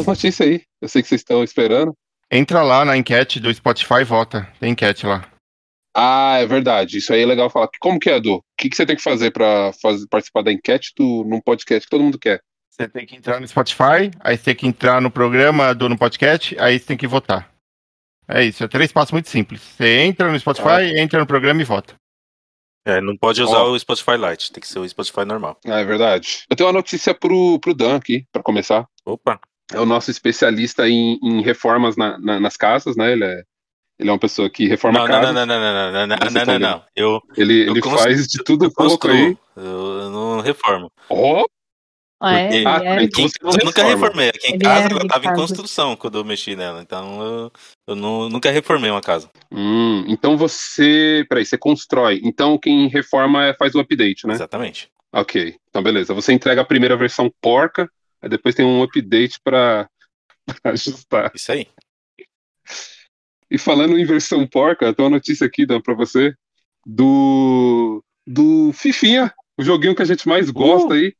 as 0.00 0.06
notícias 0.06 0.48
aí. 0.48 0.62
Eu 0.80 0.88
sei 0.88 1.02
que 1.02 1.08
vocês 1.08 1.20
estão 1.20 1.44
esperando. 1.44 1.94
Entra 2.30 2.62
lá 2.62 2.84
na 2.84 2.96
enquete 2.96 3.40
do 3.40 3.52
Spotify 3.52 4.00
e 4.00 4.04
vota. 4.04 4.48
Tem 4.58 4.72
enquete 4.72 5.06
lá. 5.06 5.28
Ah, 5.94 6.38
é 6.38 6.46
verdade. 6.46 6.98
Isso 6.98 7.12
aí 7.12 7.22
é 7.22 7.26
legal 7.26 7.50
falar. 7.50 7.68
Como 7.80 7.98
que 7.98 8.08
é, 8.08 8.16
Edu? 8.16 8.36
O 8.36 8.42
que, 8.56 8.68
que 8.68 8.76
você 8.76 8.86
tem 8.86 8.96
que 8.96 9.02
fazer 9.02 9.32
pra 9.32 9.72
fazer, 9.82 10.06
participar 10.08 10.42
da 10.42 10.52
enquete 10.52 10.92
do, 10.96 11.24
num 11.24 11.40
podcast 11.40 11.86
que 11.86 11.90
todo 11.90 12.04
mundo 12.04 12.18
quer? 12.18 12.40
Você 12.70 12.88
tem 12.88 13.04
que 13.04 13.16
entrar 13.16 13.40
no 13.40 13.48
Spotify, 13.48 14.10
aí 14.20 14.36
você 14.36 14.44
tem 14.44 14.54
que 14.54 14.66
entrar 14.66 15.02
no 15.02 15.10
programa 15.10 15.74
do 15.74 15.88
no 15.88 15.98
podcast, 15.98 16.56
aí 16.58 16.78
você 16.78 16.86
tem 16.86 16.96
que 16.96 17.06
votar. 17.06 17.52
É 18.26 18.44
isso, 18.44 18.62
é 18.62 18.68
três 18.68 18.92
passos 18.92 19.10
muito 19.10 19.28
simples. 19.28 19.60
Você 19.60 19.98
entra 19.98 20.30
no 20.30 20.38
Spotify, 20.38 20.96
entra 20.96 21.18
no 21.18 21.26
programa 21.26 21.60
e 21.60 21.64
vota. 21.64 21.94
É, 22.86 23.00
não 23.00 23.16
pode 23.16 23.42
usar 23.42 23.64
Ó. 23.64 23.72
o 23.72 23.78
Spotify 23.78 24.16
Lite, 24.16 24.52
tem 24.52 24.60
que 24.60 24.68
ser 24.68 24.78
o 24.78 24.88
Spotify 24.88 25.24
normal. 25.26 25.58
Ah, 25.66 25.80
é 25.80 25.84
verdade. 25.84 26.44
Eu 26.48 26.56
tenho 26.56 26.68
uma 26.68 26.72
notícia 26.72 27.12
pro, 27.12 27.58
pro 27.60 27.74
Dan 27.74 27.96
aqui, 27.96 28.24
pra 28.32 28.42
começar. 28.42 28.86
Opa, 29.04 29.38
É 29.72 29.80
o 29.80 29.86
nosso 29.86 30.10
especialista 30.10 30.88
em, 30.88 31.18
em 31.22 31.42
reformas 31.42 31.96
na- 31.96 32.18
na- 32.18 32.40
nas 32.40 32.56
casas, 32.56 32.96
né? 32.96 33.12
Ele 33.12 33.24
é, 33.24 33.42
ele 33.98 34.08
é 34.08 34.12
uma 34.12 34.18
pessoa 34.18 34.48
que 34.50 34.66
reforma 34.66 34.98
não, 35.00 35.06
não, 35.06 35.14
casas. 35.14 35.34
não, 35.34 35.46
não, 35.46 35.60
não, 35.60 35.72
não, 35.72 35.92
não, 35.92 36.06
não, 36.06 36.16
Você 36.16 36.38
não, 36.38 36.44
tá 36.46 36.58
não, 36.58 36.58
não. 36.58 36.84
Eu, 36.96 37.20
Ele, 37.36 37.68
eu 37.68 37.72
ele 37.72 37.82
faz 37.82 38.26
de 38.26 38.42
tudo 38.42 38.64
eu 38.64 38.68
um 38.68 38.72
pouco 38.72 39.08
aí. 39.08 39.36
eu, 39.56 40.10
não 40.10 40.40
reformo. 40.40 40.90
Ó, 41.08 41.44
Ah, 42.22 42.34
é? 42.34 42.42
Porque- 42.42 42.56
Ele 42.56 42.66
Ah, 42.68 42.80
é- 42.84 43.02
então 43.02 43.22
você 43.22 43.34
não 43.42 43.50
eu 43.52 43.64
nunca 43.64 43.82
reformei. 43.82 44.28
Aqui 44.28 44.48
em 44.48 44.54
Ele 44.54 44.64
casa 44.64 44.88
é 44.88 44.90
ela 44.90 45.00
de 45.00 45.08
tava 45.08 45.26
em 45.26 45.34
construção 45.34 45.96
quando 45.96 46.18
eu 46.18 46.24
mexi 46.24 46.54
nela. 46.54 46.82
Então 46.82 47.22
eu, 47.22 47.52
eu 47.88 47.94
nu- 47.96 48.28
nunca 48.28 48.50
reformei 48.50 48.90
uma 48.90 49.00
casa. 49.00 49.30
Hum, 49.50 50.04
então 50.06 50.36
você. 50.36 51.24
Peraí, 51.30 51.46
você 51.46 51.56
constrói. 51.56 52.20
Então 52.22 52.58
quem 52.58 52.88
reforma 52.88 53.46
é- 53.46 53.54
faz 53.54 53.74
o 53.74 53.80
update, 53.80 54.26
né? 54.26 54.34
Exatamente. 54.34 54.90
Ok. 55.12 55.56
Então 55.70 55.82
beleza. 55.82 56.12
Você 56.12 56.32
entrega 56.34 56.60
a 56.60 56.64
primeira 56.64 56.94
versão 56.94 57.32
porca, 57.40 57.88
aí 58.20 58.28
depois 58.28 58.54
tem 58.54 58.64
um 58.64 58.82
update 58.82 59.40
pra 59.42 59.88
ajustar. 60.64 61.30
Isso 61.34 61.52
aí. 61.52 61.66
E 63.50 63.58
falando 63.58 63.98
em 63.98 64.04
versão 64.04 64.46
porca, 64.46 64.94
tem 64.94 65.04
uma 65.04 65.10
notícia 65.10 65.46
aqui, 65.46 65.66
Dan, 65.66 65.80
pra 65.80 65.94
você. 65.94 66.34
Do. 66.86 68.02
Do 68.26 68.72
Fifinha, 68.72 69.34
o 69.58 69.62
joguinho 69.64 69.94
que 69.94 70.02
a 70.02 70.06
gente 70.06 70.28
mais 70.28 70.50
gosta 70.50 70.94
aí. 70.94 71.14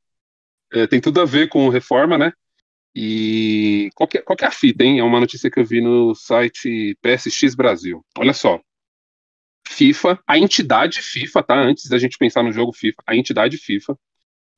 É, 0.72 0.86
tem 0.86 1.00
tudo 1.00 1.20
a 1.20 1.24
ver 1.24 1.48
com 1.48 1.68
reforma, 1.68 2.16
né? 2.16 2.32
E 2.94 3.90
qual 3.94 4.06
que, 4.08 4.18
é, 4.18 4.22
qual 4.22 4.36
que 4.36 4.44
é 4.44 4.48
a 4.48 4.52
fita, 4.52 4.84
hein? 4.84 5.00
É 5.00 5.02
uma 5.02 5.20
notícia 5.20 5.50
que 5.50 5.58
eu 5.58 5.64
vi 5.64 5.80
no 5.80 6.14
site 6.14 6.96
PSX 7.00 7.54
Brasil. 7.54 8.04
Olha 8.16 8.32
só. 8.32 8.60
FIFA, 9.68 10.20
a 10.26 10.38
entidade 10.38 11.00
FIFA, 11.00 11.42
tá? 11.42 11.54
Antes 11.60 11.88
da 11.88 11.98
gente 11.98 12.18
pensar 12.18 12.42
no 12.42 12.52
jogo 12.52 12.72
FIFA, 12.72 13.02
a 13.06 13.16
entidade 13.16 13.56
FIFA 13.56 13.96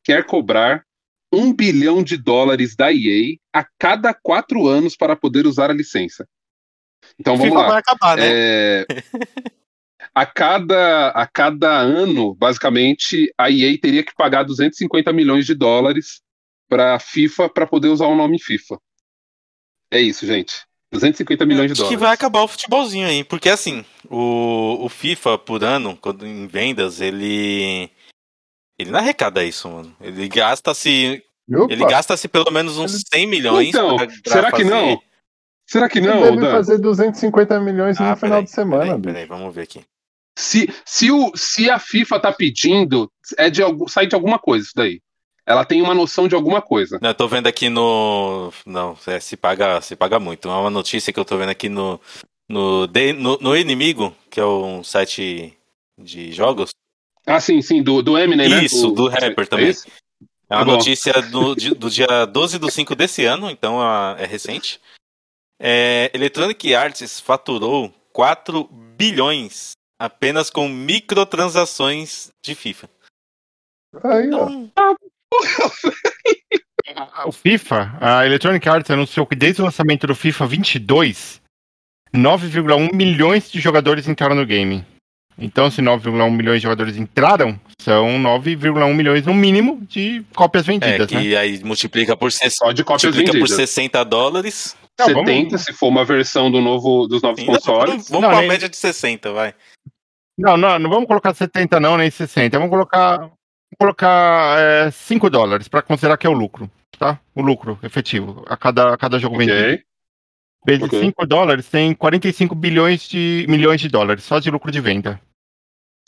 quer 0.02 0.24
cobrar 0.24 0.84
um 1.32 1.52
bilhão 1.52 2.02
de 2.02 2.16
dólares 2.16 2.76
da 2.76 2.92
EA 2.92 3.36
a 3.52 3.64
cada 3.78 4.12
quatro 4.12 4.68
anos 4.68 4.96
para 4.96 5.16
poder 5.16 5.46
usar 5.46 5.70
a 5.70 5.74
licença. 5.74 6.28
Então 7.18 7.36
vamos 7.36 7.52
FIFA 7.52 7.62
lá. 7.62 7.68
vai 7.68 7.78
acabar, 7.78 8.16
né? 8.16 8.24
É, 8.28 8.86
a, 10.14 10.26
cada, 10.26 11.08
a 11.08 11.26
cada 11.26 11.70
ano, 11.78 12.34
basicamente, 12.34 13.32
a 13.38 13.50
EA 13.50 13.78
teria 13.80 14.04
que 14.04 14.14
pagar 14.14 14.42
250 14.44 15.12
milhões 15.12 15.46
de 15.46 15.54
dólares 15.54 16.20
para 16.68 16.94
a 16.94 16.98
FIFA 16.98 17.48
para 17.48 17.66
poder 17.66 17.88
usar 17.88 18.06
o 18.06 18.16
nome 18.16 18.38
FIFA. 18.38 18.78
É 19.90 20.00
isso, 20.00 20.26
gente. 20.26 20.64
250 20.92 21.46
milhões 21.46 21.66
de 21.66 21.72
Acho 21.72 21.82
que 21.82 21.96
dólares. 21.96 22.00
vai 22.00 22.12
acabar 22.12 22.42
o 22.42 22.48
futebolzinho 22.48 23.06
aí. 23.06 23.24
Porque 23.24 23.48
assim, 23.48 23.84
o, 24.08 24.78
o 24.84 24.88
FIFA 24.88 25.38
por 25.38 25.64
ano, 25.64 25.96
quando 25.96 26.26
em 26.26 26.46
vendas, 26.46 27.00
ele. 27.00 27.90
Ele 28.78 28.90
não 28.90 28.98
arrecada 28.98 29.44
isso, 29.44 29.68
mano. 29.68 29.94
Ele 30.00 30.28
gasta-se. 30.28 31.22
Ele 31.68 31.84
gasta-se 31.86 32.28
pelo 32.28 32.50
menos 32.50 32.78
uns 32.78 33.02
100 33.12 33.26
milhões. 33.26 33.68
Então, 33.68 33.96
pra- 33.96 34.06
pra 34.06 34.32
será 34.32 34.50
que 34.52 34.62
fazer- 34.64 34.70
não? 34.70 35.02
Será 35.68 35.88
que 35.88 35.98
ele 35.98 36.06
não, 36.08 36.22
deve 36.22 36.36
Dan? 36.40 36.50
fazer 36.52 36.78
250 36.78 37.60
milhões 37.60 38.00
Ah, 38.00 38.10
no 38.10 38.16
final 38.16 38.30
peraí, 38.38 38.44
de 38.44 38.50
semana, 38.50 38.84
Peraí, 38.98 39.00
peraí, 39.02 39.26
vamos 39.26 39.54
ver 39.54 39.62
aqui. 39.62 39.84
Se, 40.38 40.68
se, 40.84 41.10
o, 41.10 41.30
se 41.36 41.70
a 41.70 41.78
FIFA 41.78 42.20
tá 42.20 42.32
pedindo, 42.32 43.10
é 43.36 43.48
de, 43.50 43.62
algum- 43.62 43.86
sai 43.86 44.06
de 44.06 44.14
alguma 44.14 44.38
coisa 44.38 44.64
isso 44.64 44.72
daí. 44.74 45.00
Ela 45.46 45.64
tem 45.64 45.82
uma 45.82 45.94
noção 45.94 46.26
de 46.28 46.34
alguma 46.34 46.62
coisa. 46.62 46.98
Não, 47.02 47.10
eu 47.10 47.14
tô 47.14 47.26
vendo 47.28 47.46
aqui 47.48 47.68
no. 47.68 48.52
Não, 48.64 48.96
é, 49.06 49.18
se 49.20 49.36
paga, 49.36 49.80
se 49.80 49.96
paga 49.96 50.18
muito. 50.20 50.48
É 50.48 50.52
uma 50.52 50.70
notícia 50.70 51.12
que 51.12 51.18
eu 51.18 51.24
tô 51.24 51.36
vendo 51.36 51.50
aqui 51.50 51.68
no. 51.68 52.00
No, 52.48 52.86
de- 52.86 53.12
no, 53.12 53.38
no 53.38 53.56
Inimigo, 53.56 54.14
que 54.30 54.38
é 54.40 54.44
um 54.44 54.84
site 54.84 55.56
de 55.98 56.32
jogos. 56.32 56.70
Ah, 57.26 57.40
sim, 57.40 57.62
sim, 57.62 57.82
do, 57.82 58.02
do 58.02 58.18
Eminem, 58.18 58.48
né? 58.48 58.64
Isso, 58.64 58.88
O- 58.88 58.92
do 58.92 59.08
rapper 59.08 59.44
é 59.44 59.46
também. 59.46 59.70
isso? 59.70 59.86
É 60.50 60.56
uma 60.56 60.66
Tá 60.66 60.72
notícia 60.72 61.12
do, 61.22 61.54
do 61.54 61.88
dia 61.90 62.26
12 62.26 62.58
do 62.58 62.70
5 62.70 62.94
desse 62.94 63.24
ano, 63.24 63.50
então 63.50 63.80
é, 63.82 64.22
é 64.24 64.26
recente. 64.26 64.80
É, 65.60 66.10
Electronic 66.12 66.74
Arts 66.74 67.20
faturou 67.20 67.90
4 68.12 68.64
bilhões 68.64 69.70
apenas 70.00 70.50
com 70.50 70.68
microtransações 70.68 72.30
de 72.44 72.54
FIFA. 72.54 72.90
Aí, 74.04 74.30
ó. 74.34 74.48
Então, 74.50 74.70
A- 74.74 74.96
O 77.28 77.32
FIFA, 77.32 77.96
a 78.00 78.26
Electronic 78.26 78.68
Arts 78.68 78.90
anunciou 78.90 79.26
que 79.26 79.36
desde 79.36 79.62
o 79.62 79.64
lançamento 79.64 80.06
do 80.06 80.14
FIFA 80.14 80.46
22, 80.46 81.40
9,1 82.14 82.92
milhões 82.94 83.50
de 83.50 83.60
jogadores 83.60 84.06
entraram 84.08 84.34
no 84.34 84.44
game. 84.44 84.84
Então, 85.38 85.70
se 85.70 85.80
9,1 85.80 86.30
milhões 86.30 86.58
de 86.58 86.64
jogadores 86.64 86.96
entraram, 86.96 87.58
são 87.80 88.18
9,1 88.18 88.94
milhões 88.94 89.24
no 89.26 89.34
mínimo 89.34 89.80
de 89.88 90.22
cópias 90.34 90.68
é, 90.68 90.72
vendidas, 90.72 91.10
né? 91.10 91.20
que 91.20 91.36
aí 91.36 91.62
multiplica 91.64 92.16
por, 92.16 92.30
Só 92.30 92.70
de 92.72 92.84
cópias 92.84 93.04
multiplica 93.14 93.32
por 93.38 93.48
vendidas. 93.48 93.70
60 93.70 94.04
dólares. 94.04 94.76
Não, 94.98 95.06
vamos- 95.08 95.30
70, 95.30 95.58
se 95.58 95.72
for 95.72 95.88
uma 95.88 96.04
versão 96.04 96.50
do 96.50 96.60
novo, 96.60 97.06
dos 97.08 97.22
novos 97.22 97.40
Ainda 97.40 97.52
consoles. 97.52 97.88
Vamos, 97.88 98.08
vamos 98.08 98.22
Não, 98.22 98.28
pra 98.28 98.36
uma 98.36 98.40
nem- 98.42 98.48
média 98.50 98.68
de 98.68 98.76
60, 98.76 99.32
vai. 99.32 99.54
Não, 100.38 100.56
não, 100.56 100.78
não 100.78 100.90
vamos 100.90 101.06
colocar 101.06 101.34
70 101.34 101.80
não, 101.80 101.96
nem 101.96 102.10
60. 102.10 102.58
Vamos 102.58 102.70
colocar, 102.70 103.16
vamos 103.18 103.32
colocar 103.78 104.58
é, 104.58 104.90
5 104.90 105.30
dólares 105.30 105.66
para 105.66 105.82
considerar 105.82 106.16
que 106.18 106.26
é 106.26 106.30
o 106.30 106.34
lucro, 106.34 106.70
tá? 106.98 107.18
O 107.34 107.40
lucro 107.42 107.78
efetivo 107.82 108.44
a 108.48 108.56
cada, 108.56 108.94
a 108.94 108.96
cada 108.98 109.18
jogo 109.18 109.38
vendido. 109.38 109.78
Vezes 110.64 110.84
ok. 110.84 111.00
5 111.00 111.26
dólares 111.26 111.68
tem 111.68 111.92
45 111.94 112.54
bilhões 112.54 113.08
de 113.08 113.44
milhões 113.48 113.80
de 113.80 113.88
dólares 113.88 114.22
só 114.24 114.38
de 114.38 114.50
lucro 114.50 114.70
de 114.70 114.80
venda. 114.80 115.20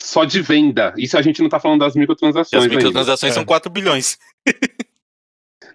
Só 0.01 0.23
de 0.23 0.41
venda. 0.41 0.93
Isso 0.97 1.17
a 1.17 1.21
gente 1.21 1.41
não 1.41 1.49
tá 1.49 1.59
falando 1.59 1.79
das 1.81 1.95
E 1.95 1.99
microtransações. 1.99 2.63
as 2.63 2.69
microtransações 2.69 3.31
É. 3.31 3.35
são 3.35 3.45
4 3.45 3.69
bilhões. 3.71 4.17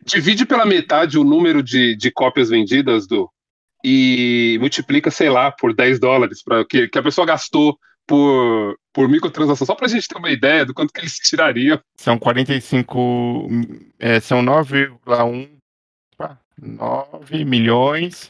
Divide 0.05 0.47
pela 0.47 0.65
metade 0.65 1.19
o 1.19 1.25
número 1.25 1.63
de, 1.63 1.95
de 1.97 2.11
cópias 2.11 2.49
vendidas 2.49 3.07
do 3.07 3.31
e 3.85 4.59
multiplica, 4.61 5.11
sei 5.11 5.31
lá, 5.31 5.51
por 5.51 5.75
10 5.75 5.99
dólares 5.99 6.43
para 6.43 6.65
que, 6.67 6.87
que 6.89 6.99
a 6.99 7.03
pessoa 7.03 7.27
gastou 7.27 7.79
por, 8.07 8.77
por 8.93 9.09
microtransação. 9.09 9.67
Só 9.67 9.75
pra 9.75 9.89
gente 9.89 10.07
ter 10.07 10.19
uma 10.19 10.31
ideia 10.31 10.67
do 10.67 10.75
quanto 10.75 10.93
que 10.93 11.01
eles 11.01 11.15
tirariam. 11.15 11.81
São 11.97 12.19
45. 12.19 13.49
É, 13.99 14.21
são 14.21 14.43
9,1. 14.43 15.49
opa, 16.15 16.39
9 16.61 17.45
milhões 17.45 18.29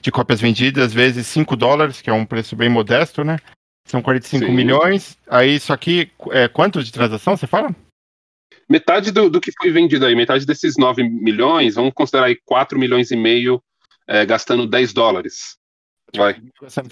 de 0.00 0.10
cópias 0.10 0.40
vendidas 0.40 0.92
vezes 0.92 1.26
5 1.26 1.56
dólares, 1.56 2.00
que 2.00 2.10
é 2.10 2.12
um 2.12 2.26
preço 2.26 2.54
bem 2.56 2.68
modesto, 2.68 3.24
né? 3.24 3.38
São 3.86 4.02
45 4.02 4.46
Sim. 4.46 4.52
milhões. 4.52 5.16
Aí 5.28 5.54
isso 5.56 5.72
aqui, 5.72 6.10
é 6.30 6.48
quanto 6.48 6.82
de 6.82 6.92
transação 6.92 7.36
você 7.36 7.46
fala? 7.46 7.74
Metade 8.68 9.12
do, 9.12 9.30
do 9.30 9.40
que 9.40 9.52
foi 9.52 9.70
vendido 9.70 10.04
aí, 10.06 10.14
metade 10.16 10.44
desses 10.44 10.76
9 10.76 11.02
milhões, 11.04 11.76
vamos 11.76 11.92
considerar 11.94 12.26
aí 12.26 12.36
4 12.44 12.78
milhões 12.78 13.10
e 13.12 13.16
meio 13.16 13.62
é, 14.08 14.26
gastando 14.26 14.66
10 14.66 14.92
dólares. 14.92 15.56
Vai, 16.16 16.40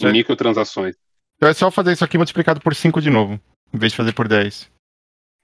em 0.00 0.12
microtransações. 0.12 0.94
Então 1.36 1.48
é 1.48 1.52
só 1.54 1.70
fazer 1.70 1.92
isso 1.92 2.04
aqui 2.04 2.16
multiplicado 2.16 2.60
por 2.60 2.74
5 2.74 3.00
de 3.00 3.10
novo, 3.10 3.40
em 3.72 3.78
vez 3.78 3.92
de 3.92 3.96
fazer 3.96 4.12
por 4.12 4.28
10. 4.28 4.70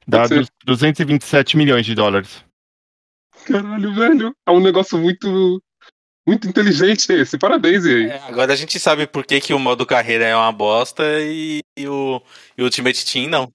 Dá 0.06 0.18
Pode 0.20 0.28
ser. 0.28 0.40
du- 0.44 0.66
227 0.66 1.56
milhões 1.56 1.84
de 1.84 1.94
dólares. 1.94 2.44
Caralho, 3.44 3.94
velho. 3.94 4.34
É 4.46 4.50
um 4.50 4.60
negócio 4.60 4.98
muito. 4.98 5.62
Muito 6.30 6.46
inteligente 6.48 7.12
esse. 7.12 7.36
Parabéns, 7.36 7.84
aí. 7.84 8.04
É, 8.06 8.18
agora 8.28 8.52
a 8.52 8.56
gente 8.56 8.78
sabe 8.78 9.04
por 9.04 9.26
que, 9.26 9.40
que 9.40 9.52
o 9.52 9.58
modo 9.58 9.84
carreira 9.84 10.24
é 10.24 10.36
uma 10.36 10.52
bosta 10.52 11.02
e, 11.20 11.60
e 11.76 11.88
o, 11.88 12.22
e 12.56 12.62
o 12.62 12.66
Ultimate 12.66 13.04
Team 13.04 13.28
não. 13.28 13.52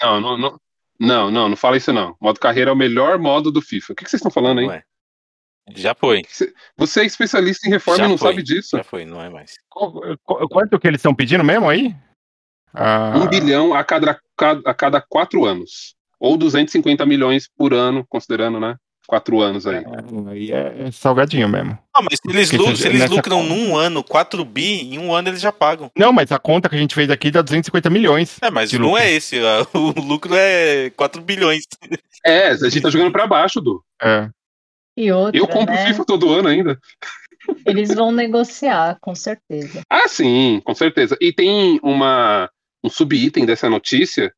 Não, 0.00 0.18
não, 0.18 0.38
não. 0.38 0.60
Não, 0.98 1.30
não, 1.30 1.48
não 1.50 1.56
fala 1.56 1.76
isso 1.76 1.92
não. 1.92 2.16
Modo 2.18 2.40
carreira 2.40 2.70
é 2.70 2.72
o 2.72 2.76
melhor 2.76 3.18
modo 3.18 3.52
do 3.52 3.60
FIFA. 3.60 3.92
O 3.92 3.96
que, 3.96 4.04
que 4.04 4.10
vocês 4.10 4.20
estão 4.20 4.30
falando 4.30 4.60
aí? 4.60 4.66
Não 4.66 4.72
é. 4.72 4.82
Já 5.76 5.94
foi, 5.94 6.22
Você 6.78 7.00
é 7.02 7.04
especialista 7.04 7.68
em 7.68 7.70
reforma 7.70 7.98
Já 7.98 8.06
e 8.06 8.08
não 8.08 8.16
foi. 8.16 8.30
sabe 8.32 8.42
disso. 8.42 8.74
já 8.78 8.82
foi, 8.82 9.04
não 9.04 9.22
é 9.22 9.28
mais. 9.28 9.56
Qu- 9.68 10.16
qu- 10.24 10.48
Quanto 10.48 10.78
que 10.80 10.88
eles 10.88 10.98
estão 10.98 11.14
pedindo 11.14 11.44
mesmo 11.44 11.68
aí? 11.68 11.94
Ah, 12.72 13.12
Um 13.16 13.28
bilhão 13.28 13.74
a 13.74 13.84
cada, 13.84 14.18
a 14.64 14.72
cada 14.74 15.02
quatro 15.02 15.44
anos. 15.44 15.94
Ou 16.18 16.38
250 16.38 17.04
milhões 17.04 17.46
por 17.54 17.74
ano, 17.74 18.02
considerando, 18.08 18.58
né? 18.58 18.76
Quatro 19.08 19.40
anos 19.40 19.66
aí. 19.66 19.82
Aí 20.30 20.52
é 20.52 20.90
salgadinho 20.92 21.48
mesmo. 21.48 21.78
Ah, 21.96 22.02
mas 22.02 22.18
se 22.20 22.28
eles, 22.30 22.50
Porque 22.50 22.76
se- 22.76 22.86
eles 22.88 23.00
nessa 23.00 23.14
lucram 23.14 23.40
conta- 23.40 23.54
num 23.54 23.74
ano 23.74 24.04
4 24.04 24.44
bi, 24.44 24.82
em 24.94 24.98
um 24.98 25.14
ano 25.14 25.28
eles 25.30 25.40
já 25.40 25.50
pagam. 25.50 25.90
Não, 25.96 26.12
mas 26.12 26.30
a 26.30 26.38
conta 26.38 26.68
que 26.68 26.74
a 26.76 26.78
gente 26.78 26.94
fez 26.94 27.08
aqui 27.08 27.30
dá 27.30 27.40
250 27.40 27.88
milhões. 27.88 28.36
É, 28.42 28.50
mas 28.50 28.70
não 28.74 28.88
lucro. 28.88 28.98
é 29.02 29.10
esse. 29.10 29.36
O 29.72 29.98
lucro 29.98 30.34
é 30.34 30.90
4 30.90 31.22
bilhões. 31.22 31.64
É, 32.22 32.48
a 32.48 32.56
gente 32.56 32.82
tá 32.82 32.90
jogando 32.90 33.10
pra 33.10 33.26
baixo, 33.26 33.62
Du. 33.62 33.82
É. 34.02 34.28
E 34.94 35.10
outra, 35.10 35.40
Eu 35.40 35.46
compro 35.48 35.74
né? 35.74 35.86
FIFA 35.86 36.04
todo 36.04 36.30
ano 36.30 36.48
ainda. 36.48 36.78
Eles 37.64 37.94
vão 37.94 38.12
negociar, 38.12 38.98
com 39.00 39.14
certeza. 39.14 39.80
Ah, 39.88 40.06
sim, 40.06 40.60
com 40.62 40.74
certeza. 40.74 41.16
E 41.18 41.32
tem 41.32 41.80
uma, 41.82 42.50
um 42.84 42.90
sub-item 42.90 43.46
dessa 43.46 43.70
notícia 43.70 44.30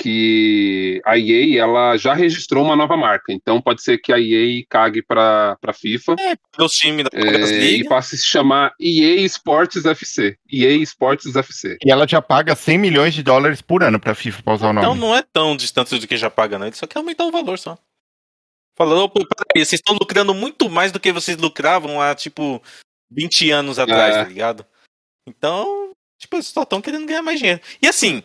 que 0.00 1.00
a 1.04 1.18
EA 1.18 1.62
ela 1.62 1.96
já 1.96 2.14
registrou 2.14 2.64
uma 2.64 2.74
nova 2.74 2.96
marca. 2.96 3.32
Então 3.32 3.60
pode 3.60 3.82
ser 3.82 3.98
que 3.98 4.12
a 4.12 4.18
EA 4.18 4.64
cague 4.68 5.02
para 5.02 5.56
para 5.60 5.72
FIFA 5.72 6.16
Os 6.58 6.72
times 6.72 7.04
da 7.04 7.10
é, 7.18 7.38
das 7.38 7.50
e 7.50 7.84
passe 7.84 8.14
a 8.14 8.18
se 8.18 8.26
chamar 8.26 8.72
EA 8.80 9.20
Sports 9.26 9.84
FC. 9.84 10.36
EA 10.50 10.76
Sports 10.82 11.34
FC. 11.34 11.76
E 11.84 11.90
ela 11.90 12.06
já 12.08 12.22
paga 12.22 12.54
100 12.54 12.78
milhões 12.78 13.14
de 13.14 13.22
dólares 13.22 13.60
por 13.60 13.82
ano 13.82 14.00
pra 14.00 14.14
FIFA 14.14 14.42
pra 14.42 14.54
usar 14.54 14.70
o 14.70 14.72
nome. 14.72 14.86
Então 14.86 14.94
não 14.96 15.14
é 15.14 15.22
tão 15.22 15.56
distante 15.56 15.98
do 15.98 16.06
que 16.06 16.16
já 16.16 16.30
paga, 16.30 16.58
não. 16.58 16.66
Ele 16.66 16.76
só 16.76 16.86
quer 16.86 16.98
aumentar 16.98 17.24
o 17.24 17.30
valor 17.32 17.58
só. 17.58 17.78
Falando, 18.76 19.08
pô, 19.10 19.20
peraí, 19.26 19.64
vocês 19.64 19.80
estão 19.80 19.94
lucrando 19.94 20.32
muito 20.32 20.70
mais 20.70 20.90
do 20.90 20.98
que 20.98 21.12
vocês 21.12 21.36
lucravam 21.36 22.00
há, 22.00 22.14
tipo, 22.14 22.62
20 23.10 23.50
anos 23.50 23.78
atrás, 23.78 24.16
É. 24.16 24.22
tá 24.22 24.28
ligado? 24.28 24.64
Então, 25.28 25.92
tipo, 26.18 26.36
eles 26.36 26.46
só 26.46 26.62
estão 26.62 26.80
querendo 26.80 27.06
ganhar 27.06 27.20
mais 27.22 27.38
dinheiro. 27.38 27.60
E 27.82 27.86
assim, 27.86 28.22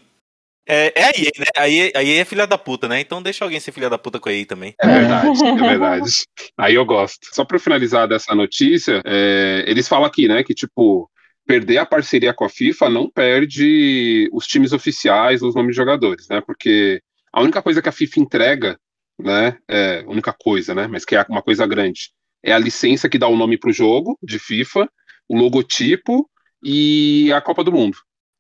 é, 0.68 0.94
é 0.96 1.04
a 1.04 1.10
EA, 1.10 1.32
né? 1.40 1.46
A 1.56 1.70
EA, 1.70 1.92
a 1.96 2.04
EA 2.04 2.22
é 2.22 2.26
filha 2.26 2.48
da 2.48 2.58
puta, 2.58 2.88
né? 2.88 3.00
Então 3.00 3.22
deixa 3.22 3.44
alguém 3.44 3.60
ser 3.60 3.72
filha 3.72 3.90
da 3.90 3.98
puta 3.98 4.20
com 4.20 4.30
a 4.30 4.34
EA 4.34 4.46
também. 4.46 4.74
É 4.80 4.88
verdade, 4.88 5.46
é 5.46 5.56
verdade. 5.56 6.12
Aí 6.58 6.76
eu 6.76 6.86
gosto. 6.86 7.28
Só 7.34 7.46
para 7.46 7.60
finalizar 7.60 8.08
dessa 8.08 8.34
notícia, 8.34 9.02
é, 9.06 9.64
eles 9.68 9.88
falam 9.88 10.06
aqui, 10.06 10.28
né, 10.28 10.44
que 10.44 10.54
tipo 10.54 11.10
perder 11.46 11.78
a 11.78 11.86
parceria 11.86 12.34
com 12.34 12.44
a 12.44 12.50
FIFA 12.50 12.90
não 12.90 13.10
perde 13.10 14.28
os 14.34 14.48
times 14.48 14.74
oficiais, 14.74 15.44
os 15.44 15.54
nomes 15.54 15.72
de 15.72 15.78
jogadores, 15.78 16.28
né? 16.28 16.42
Porque 16.42 17.00
a 17.32 17.42
única 17.42 17.62
coisa 17.62 17.82
que 17.82 17.90
a 17.90 17.92
FIFA 17.92 18.20
entrega, 18.20 18.80
né, 19.20 19.58
é 19.68 20.04
a 20.06 20.10
única 20.10 20.34
coisa, 20.34 20.74
né, 20.74 20.88
mas 20.88 21.06
que 21.06 21.16
é 21.16 21.24
uma 21.30 21.44
coisa 21.44 21.68
grande, 21.68 22.10
é 22.44 22.52
a 22.52 22.58
licença 22.58 23.08
que 23.08 23.20
dá 23.20 23.28
o 23.28 23.36
nome 23.36 23.58
pro 23.58 23.72
jogo 23.72 24.18
de 24.24 24.40
FIFA, 24.40 24.90
o 25.30 25.38
logotipo 25.38 26.28
e 26.64 27.32
a 27.32 27.42
Copa 27.42 27.64
do 27.64 27.72
Mundo. 27.72 27.98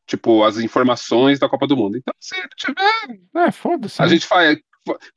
Tipo, 0.07 0.43
as 0.43 0.57
informações 0.59 1.39
da 1.39 1.49
Copa 1.49 1.65
do 1.65 1.75
Mundo. 1.75 1.97
Então, 1.97 2.13
se 2.19 2.35
tiver 2.55 3.19
É, 3.35 3.51
foda-se. 3.51 4.01
a 4.01 4.05
né? 4.05 4.11
gente 4.11 4.27
faz, 4.27 4.59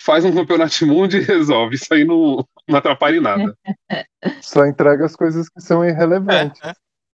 faz 0.00 0.24
um 0.24 0.32
campeonato 0.34 0.86
mundo 0.86 1.16
e 1.16 1.20
resolve. 1.20 1.74
Isso 1.74 1.92
aí 1.92 2.04
não, 2.04 2.46
não 2.66 2.78
atrapalha 2.78 3.16
em 3.16 3.20
nada. 3.20 3.56
Só 4.42 4.66
entrega 4.66 5.04
as 5.04 5.14
coisas 5.14 5.48
que 5.48 5.60
são 5.60 5.84
irrelevantes. 5.84 6.60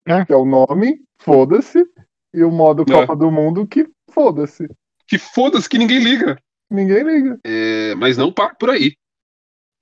É, 0.05 0.25
Que 0.25 0.33
é 0.33 0.35
o 0.35 0.45
nome, 0.45 0.99
foda-se, 1.19 1.85
e 2.33 2.43
o 2.43 2.51
modo 2.51 2.83
É. 2.87 2.91
Copa 2.91 3.15
do 3.15 3.29
Mundo, 3.31 3.67
que 3.67 3.87
foda-se. 4.11 4.67
Que 5.07 5.17
foda-se 5.17 5.69
que 5.69 5.77
ninguém 5.77 5.99
liga. 5.99 6.37
Ninguém 6.71 7.03
liga. 7.03 7.39
É, 7.43 7.93
mas 7.95 8.17
não 8.17 8.31
para 8.31 8.55
por 8.55 8.69
aí. 8.69 8.95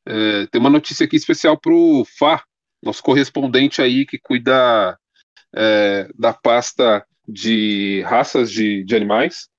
É, 0.06 0.46
tem 0.48 0.60
uma 0.60 0.70
notícia 0.70 1.06
aqui 1.06 1.16
especial 1.18 1.58
pro 1.60 2.06
Fá, 2.18 2.44
nosso 2.84 3.04
correspondente 3.04 3.82
aí 3.82 4.06
que 4.06 4.18
cuida 4.18 4.98
é, 5.56 6.10
da 6.18 6.34
pasta 6.34 7.06
de 7.28 8.02
raças 8.06 8.52
de, 8.52 8.84
de 8.84 8.96
animais. 8.96 9.50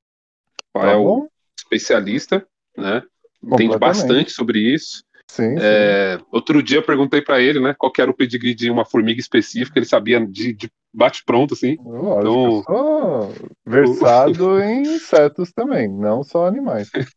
Tá 0.73 0.91
é 0.91 0.97
o 0.97 1.05
bom? 1.05 1.29
especialista, 1.59 2.47
né? 2.77 3.03
Entende 3.43 3.79
bastante 3.79 4.31
sobre 4.31 4.59
isso. 4.61 5.05
Sim, 5.31 5.51
sim. 5.51 5.57
É, 5.61 6.19
outro 6.33 6.63
dia 6.63 6.79
eu 6.79 6.83
perguntei 6.83 7.21
para 7.21 7.41
ele, 7.41 7.61
né, 7.61 7.75
qual 7.77 7.93
era 7.99 8.11
o 8.11 8.17
pedigree 8.17 8.55
de 8.55 8.71
uma 8.71 8.85
formiga 8.85 9.21
específica, 9.21 9.79
ele 9.79 9.87
sabia 9.87 10.25
de, 10.27 10.55
de 10.55 10.71
bate-pronto, 10.93 11.53
assim. 11.53 11.77
Lógico, 11.85 12.19
então- 12.21 12.57
eu 12.57 12.63
sou 12.63 13.35
versado 13.67 14.61
em 14.61 14.83
insetos 14.95 15.53
também, 15.53 15.87
não 15.87 16.25
só 16.25 16.47
animais. 16.47 16.91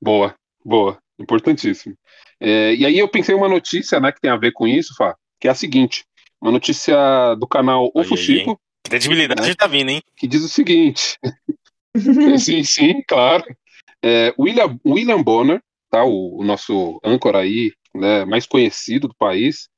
Boa, 0.00 0.34
boa, 0.64 0.98
importantíssimo. 1.18 1.94
É, 2.40 2.74
e 2.74 2.86
aí 2.86 2.98
eu 2.98 3.08
pensei 3.08 3.34
uma 3.34 3.48
notícia, 3.48 4.00
né, 4.00 4.12
que 4.12 4.20
tem 4.20 4.30
a 4.30 4.36
ver 4.36 4.52
com 4.52 4.66
isso, 4.66 4.94
Fá, 4.96 5.14
que 5.40 5.48
é 5.48 5.50
a 5.50 5.54
seguinte, 5.54 6.04
uma 6.44 6.52
notícia 6.52 7.34
do 7.36 7.46
canal 7.46 7.90
O 7.94 8.04
Fuxico, 8.04 8.60
Credibilidade 8.82 9.56
tá 9.56 9.66
vindo, 9.66 9.88
hein? 9.88 10.02
que 10.14 10.26
diz 10.26 10.44
o 10.44 10.48
seguinte, 10.48 11.18
sim, 12.38 12.62
sim, 12.62 13.02
claro, 13.08 13.44
É, 14.02 14.34
William, 14.38 14.78
William 14.86 15.22
Bonner, 15.22 15.62
tá, 15.90 16.04
o, 16.04 16.40
o 16.40 16.44
nosso 16.44 17.00
âncora 17.02 17.38
aí, 17.38 17.72
né, 17.94 18.26
mais 18.26 18.46
conhecido 18.46 19.08
do 19.08 19.14
país, 19.14 19.70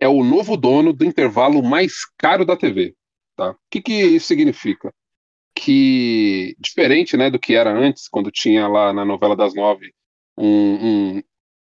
é 0.00 0.06
o 0.06 0.22
novo 0.22 0.56
dono 0.56 0.92
do 0.92 1.04
intervalo 1.04 1.60
mais 1.60 2.04
caro 2.16 2.44
da 2.44 2.56
TV, 2.56 2.94
tá? 3.34 3.50
O 3.50 3.56
que 3.68 3.82
que 3.82 3.92
isso 3.92 4.26
significa? 4.26 4.94
Que, 5.52 6.54
diferente, 6.60 7.16
né, 7.16 7.30
do 7.30 7.38
que 7.38 7.56
era 7.56 7.72
antes, 7.72 8.06
quando 8.08 8.30
tinha 8.30 8.68
lá 8.68 8.92
na 8.92 9.04
novela 9.04 9.34
das 9.34 9.54
nove 9.54 9.92
um, 10.38 11.16
um, 11.16 11.22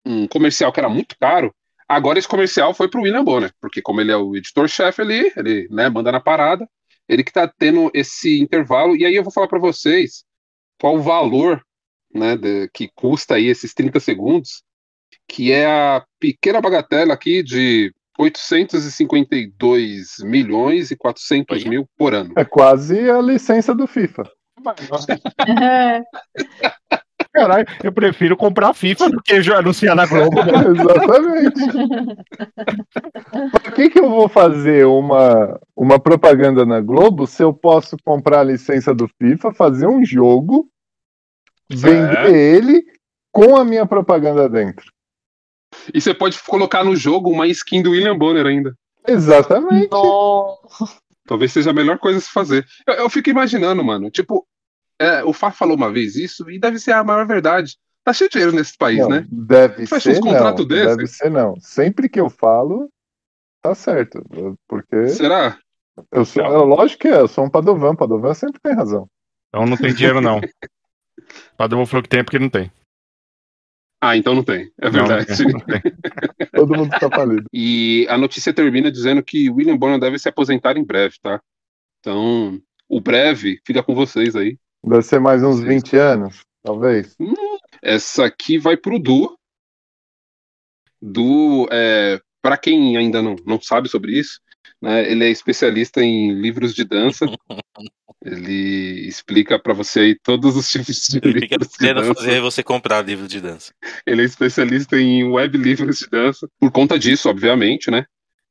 um 0.06 0.28
comercial 0.28 0.72
que 0.72 0.80
era 0.80 0.88
muito 0.88 1.18
caro, 1.20 1.54
agora 1.88 2.20
esse 2.20 2.28
comercial 2.28 2.74
foi 2.74 2.90
pro 2.90 3.02
William 3.02 3.24
Bonner, 3.24 3.54
porque 3.62 3.82
como 3.82 4.02
ele 4.02 4.12
é 4.12 4.18
o 4.18 4.36
editor-chefe 4.36 5.02
ali, 5.02 5.32
ele, 5.36 5.68
né, 5.70 5.90
manda 5.90 6.12
na 6.12 6.20
parada, 6.20 6.68
ele 7.08 7.24
que 7.24 7.32
tá 7.32 7.48
tendo 7.48 7.90
esse 7.94 8.40
intervalo, 8.40 8.96
e 8.96 9.06
aí 9.06 9.16
eu 9.16 9.24
vou 9.24 9.32
falar 9.32 9.48
para 9.48 9.60
vocês 9.60 10.24
qual 10.80 10.96
o 10.96 11.02
valor 11.02 11.62
né, 12.14 12.36
de- 12.36 12.70
que 12.74 12.90
custa 12.96 13.36
aí 13.36 13.48
esses 13.48 13.74
30 13.74 14.00
segundos, 14.00 14.64
que 15.28 15.52
é 15.52 15.66
a 15.66 16.06
pequena 16.20 16.62
bagatela 16.62 17.14
aqui 17.14 17.44
de 17.44 17.94
852 18.18 20.16
milhões 20.24 20.92
e 20.92 20.96
400 20.98 21.62
Olha. 21.62 21.70
mil 21.70 21.90
por 21.98 22.14
ano. 22.14 22.34
É 22.38 22.46
quase 22.46 23.10
a 23.10 23.22
licença 23.22 23.76
do 23.76 23.88
FIFA. 23.88 24.24
Caralho, 27.38 27.68
eu 27.84 27.92
prefiro 27.92 28.36
comprar 28.36 28.74
FIFA 28.74 29.12
do 29.12 29.22
que 29.22 29.36
anunciar 29.36 29.96
na 29.96 30.08
Globo. 30.08 30.40
Exatamente. 30.74 31.62
Por 33.52 33.72
que, 33.74 33.90
que 33.92 34.00
eu 34.00 34.10
vou 34.10 34.28
fazer 34.28 34.88
uma, 34.88 35.60
uma 35.76 36.00
propaganda 36.00 36.66
na 36.66 36.82
Globo 36.82 37.28
se 37.28 37.44
eu 37.44 37.54
posso 37.54 37.96
comprar 38.04 38.40
a 38.40 38.44
licença 38.44 38.92
do 38.92 39.08
FIFA, 39.22 39.54
fazer 39.54 39.88
um 39.88 40.04
jogo, 40.04 40.68
vender 41.70 42.34
ele 42.34 42.84
com 43.32 43.56
a 43.56 43.64
minha 43.64 43.86
propaganda 43.86 44.50
dentro? 44.50 44.92
E 45.94 46.02
você 46.02 46.16
pode 46.16 46.42
colocar 46.42 46.84
no 46.84 46.96
jogo 46.96 47.30
uma 47.30 47.46
skin 47.46 47.84
do 47.84 47.92
William 47.92 48.18
Bonner 48.18 48.48
ainda. 48.48 48.74
Exatamente. 49.08 49.92
Nossa. 49.92 50.98
Talvez 51.28 51.52
seja 51.52 51.70
a 51.70 51.74
melhor 51.74 52.00
coisa 52.00 52.18
a 52.18 52.22
se 52.22 52.32
fazer. 52.32 52.66
Eu, 52.88 52.96
eu 52.96 53.10
fico 53.12 53.30
imaginando, 53.30 53.84
mano, 53.84 54.10
tipo, 54.10 54.44
é, 55.00 55.24
o 55.24 55.34
Fá 55.34 55.52
falou 55.52 55.76
uma 55.76 55.92
vez 55.92 56.16
isso 56.16 56.50
e 56.50 56.60
deve 56.60 56.80
ser 56.80 56.92
a 56.94 57.04
maior 57.04 57.26
verdade. 57.26 57.78
Tá 58.04 58.14
cheio 58.14 58.30
de 58.30 58.34
dinheiro 58.34 58.56
nesse 58.56 58.78
país, 58.78 59.00
Não, 59.00 59.10
né? 59.10 59.28
Deve 59.30 59.86
Fecha 59.86 60.10
uns 60.10 60.16
ser 60.16 60.22
não. 60.24 60.32
contratos 60.32 60.68
desses. 60.68 60.96
Deve 60.96 61.08
ser 61.08 61.30
não. 61.30 61.60
Sempre 61.60 62.08
que 62.08 62.20
eu 62.20 62.30
falo, 62.30 62.90
tá 63.62 63.76
certo. 63.76 64.24
Porque 64.68 65.10
Será? 65.10 65.58
eu 66.12 66.24
sou, 66.24 66.44
é, 66.44 66.48
lógico 66.48 67.02
que 67.02 67.08
é, 67.08 67.20
eu 67.20 67.28
sou 67.28 67.46
um 67.46 67.50
Padovan. 67.50 67.96
Padovan 67.96 68.34
sempre 68.34 68.62
tem 68.62 68.74
razão. 68.74 69.10
Então 69.50 69.66
não 69.66 69.78
tem 69.78 69.94
dinheiro, 69.94 70.22
não. 70.22 70.40
Padrão 71.58 71.86
falou 71.86 72.04
que 72.04 72.10
tem 72.10 72.20
é 72.20 72.24
porque 72.24 72.40
não 72.40 72.50
tem. 72.50 72.72
Ah, 74.00 74.16
então 74.16 74.36
não 74.36 74.44
tem. 74.44 74.72
É 74.80 74.86
Não, 74.86 74.92
verdade. 74.92 75.44
não 75.44 75.60
tem. 75.60 75.82
Todo 76.54 76.78
mundo 76.78 76.92
tá 76.92 77.10
falido. 77.10 77.46
E 77.52 78.06
a 78.10 78.18
notícia 78.18 78.54
termina 78.54 78.92
dizendo 78.92 79.24
que 79.24 79.50
William 79.50 79.76
Bonner 79.76 80.00
deve 80.00 80.20
se 80.20 80.30
aposentar 80.30 80.78
em 80.78 80.84
breve, 80.84 81.16
tá? 81.22 81.42
Então, 82.00 82.62
o 82.88 83.02
breve 83.02 83.60
fica 83.66 83.82
com 83.82 83.96
vocês 83.96 84.36
aí. 84.36 84.58
Deve 84.88 85.02
ser 85.02 85.20
mais 85.20 85.44
uns 85.44 85.58
Sim. 85.58 85.68
20 85.68 85.98
anos, 85.98 86.42
talvez. 86.64 87.16
Essa 87.82 88.26
aqui 88.26 88.58
vai 88.58 88.78
pro 88.78 88.98
Du. 88.98 89.38
Du, 91.02 91.68
é, 91.72 92.20
para 92.42 92.58
quem 92.58 92.96
ainda 92.96 93.22
não, 93.22 93.36
não 93.46 93.62
sabe 93.62 93.90
sobre 93.90 94.18
isso, 94.18 94.40
né, 94.82 95.10
ele 95.12 95.26
é 95.26 95.30
especialista 95.30 96.02
em 96.02 96.32
livros 96.34 96.74
de 96.74 96.86
dança. 96.86 97.26
ele 98.24 99.08
explica 99.08 99.60
para 99.60 99.74
você 99.74 100.00
aí 100.00 100.20
todos 100.24 100.56
os 100.56 100.70
tipos 100.70 101.08
de 101.08 101.20
Ele 101.24 101.42
fica 101.42 101.56
livros 101.56 101.78
de 101.78 101.94
dança. 101.94 102.14
fazer 102.16 102.42
você 102.42 102.64
comprar 102.64 103.06
livro 103.06 103.28
de 103.28 103.42
dança. 103.42 103.74
Ele 104.06 104.22
é 104.22 104.26
especialista 104.26 104.98
em 104.98 105.26
web 105.26 105.58
livros 105.58 106.00
de 106.00 106.10
dança. 106.10 106.48
Por 106.60 106.72
conta 106.72 106.98
disso, 106.98 107.30
obviamente, 107.30 107.92
né? 107.92 108.06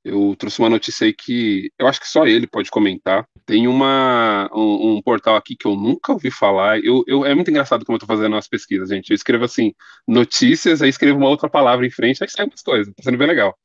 Eu 0.05 0.37
trouxe 0.38 0.61
uma 0.61 0.71
notícia 0.71 1.05
aí 1.05 1.12
que 1.12 1.71
eu 1.78 1.87
acho 1.88 2.00
que 2.00 2.09
só 2.09 2.26
ele 2.26 2.47
pode 2.47 2.71
comentar. 2.71 3.26
Tem 3.47 3.69
uma, 3.69 4.50
um, 4.53 4.97
um 4.97 5.03
portal 5.03 5.37
aqui 5.37 5.55
que 5.55 5.67
eu 5.69 5.76
nunca 5.76 6.12
ouvi 6.12 6.33
falar. 6.33 6.81
Eu, 6.81 7.05
eu, 7.07 7.25
é 7.25 7.33
muito 7.33 7.49
engraçado 7.49 7.85
como 7.85 7.95
eu 7.95 8.00
tô 8.00 8.07
fazendo 8.07 8.35
as 8.35 8.49
pesquisas, 8.49 8.88
gente. 8.88 9.11
Eu 9.11 9.15
escrevo 9.15 9.45
assim, 9.45 9.73
notícias, 10.07 10.83
aí 10.83 10.88
escrevo 10.88 11.17
uma 11.19 11.29
outra 11.29 11.49
palavra 11.49 11.87
em 11.87 11.91
frente, 11.91 12.23
aí 12.23 12.29
sai 12.29 12.45
umas 12.45 12.61
coisas. 12.61 12.93
Tá 12.93 13.05
sendo 13.05 13.17
bem 13.17 13.29
legal. 13.29 13.57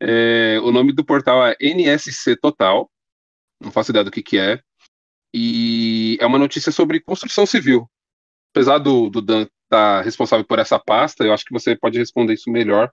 É, 0.00 0.58
o 0.64 0.72
nome 0.72 0.92
do 0.92 1.04
portal 1.04 1.46
é 1.46 1.54
NSC 1.60 2.36
Total. 2.36 2.90
Não 3.60 3.70
faço 3.70 3.92
ideia 3.92 4.04
do 4.04 4.10
que 4.10 4.22
que 4.22 4.38
é. 4.38 4.60
E 5.32 6.18
é 6.20 6.26
uma 6.26 6.38
notícia 6.38 6.72
sobre 6.72 7.00
construção 7.00 7.46
civil. 7.46 7.88
Apesar 8.52 8.78
do, 8.78 9.08
do 9.08 9.22
Dan 9.22 9.46
estar 9.72 10.02
responsável 10.02 10.44
por 10.44 10.58
essa 10.58 10.78
pasta, 10.78 11.24
eu 11.24 11.32
acho 11.32 11.44
que 11.44 11.52
você 11.52 11.76
pode 11.76 11.98
responder 11.98 12.34
isso 12.34 12.50
melhor. 12.50 12.90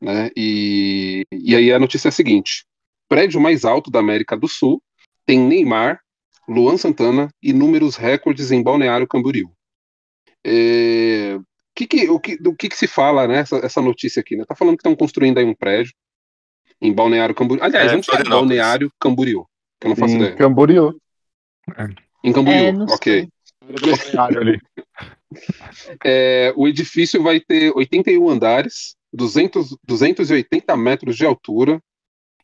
Né? 0.00 0.30
E, 0.36 1.24
e 1.32 1.54
aí 1.54 1.72
a 1.72 1.78
notícia 1.78 2.08
é 2.08 2.10
a 2.10 2.12
seguinte: 2.12 2.64
prédio 3.08 3.40
mais 3.40 3.64
alto 3.64 3.90
da 3.90 3.98
América 3.98 4.36
do 4.36 4.48
Sul 4.48 4.82
tem 5.26 5.38
Neymar, 5.38 6.00
Luan 6.48 6.76
Santana 6.76 7.28
e 7.42 7.52
números 7.52 7.96
recordes 7.96 8.50
em 8.50 8.62
Balneário 8.62 9.06
Camboriú. 9.06 9.50
É, 10.44 11.38
que 11.74 11.86
que, 11.86 12.08
o 12.10 12.20
que, 12.20 12.36
do 12.36 12.54
que, 12.54 12.68
que 12.68 12.76
se 12.76 12.86
fala, 12.86 13.26
né? 13.26 13.38
Essa, 13.38 13.56
essa 13.56 13.80
notícia 13.80 14.20
aqui, 14.20 14.36
né? 14.36 14.44
Tá 14.46 14.54
falando 14.54 14.76
que 14.76 14.80
estão 14.80 14.94
construindo 14.94 15.38
aí 15.38 15.44
um 15.44 15.54
prédio 15.54 15.94
em 16.80 16.92
Balneário 16.92 17.34
Camboriú. 17.34 17.64
Aliás, 17.64 17.92
É, 17.92 17.96
onde 17.96 18.00
é 18.00 18.12
Florianópolis. 18.12 18.48
Balneário 18.48 18.92
Camboriú? 19.00 19.46
Que 19.80 19.86
eu 19.86 19.88
não 19.90 19.96
faço 19.96 20.14
Em 20.14 20.16
ideia. 20.16 20.36
Camboriú. 20.36 21.00
Em 22.22 22.32
Camboriú, 22.32 22.82
É, 22.82 22.94
ok. 22.94 23.28
É, 26.04 26.52
o 26.54 26.68
edifício 26.68 27.20
vai 27.20 27.40
ter 27.40 27.72
81 27.74 28.28
andares, 28.28 28.94
200, 29.12 29.76
280 29.84 30.76
metros 30.76 31.16
de 31.16 31.26
altura 31.26 31.82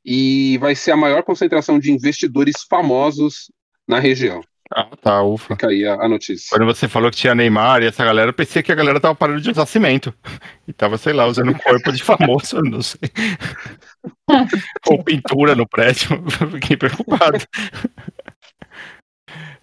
e 0.05 0.59
vai 0.59 0.75
ser 0.75 0.93
a 0.93 0.97
maior 0.97 1.23
concentração 1.23 1.79
de 1.79 1.93
investidores 1.93 2.65
famosos 2.69 3.51
na 3.87 3.99
região. 3.99 4.43
Ah, 4.73 4.89
tá, 5.03 5.23
ufa. 5.23 5.55
Fica 5.55 5.67
aí 5.67 5.85
a, 5.85 5.95
a 5.95 6.09
notícia. 6.09 6.47
Quando 6.51 6.65
você 6.65 6.87
falou 6.87 7.11
que 7.11 7.17
tinha 7.17 7.35
Neymar 7.35 7.83
e 7.83 7.87
essa 7.87 8.05
galera, 8.05 8.29
eu 8.29 8.35
pensei 8.35 8.63
que 8.63 8.71
a 8.71 8.77
galera 8.77 9.01
tava 9.01 9.17
parando 9.17 9.41
de 9.41 9.51
usar 9.51 9.67
cimento. 9.67 10.15
E 10.69 10.73
tava, 10.73 10.97
sei 10.97 11.13
lá, 11.13 11.27
usando 11.27 11.51
um 11.51 11.59
corpo 11.59 11.91
de 11.91 12.01
famoso, 12.01 12.63
não 12.63 12.81
sei. 12.81 13.11
Ou 14.87 15.03
pintura 15.03 15.57
no 15.57 15.69
prédio. 15.69 16.23
Fiquei 16.53 16.77
preocupado. 16.77 17.39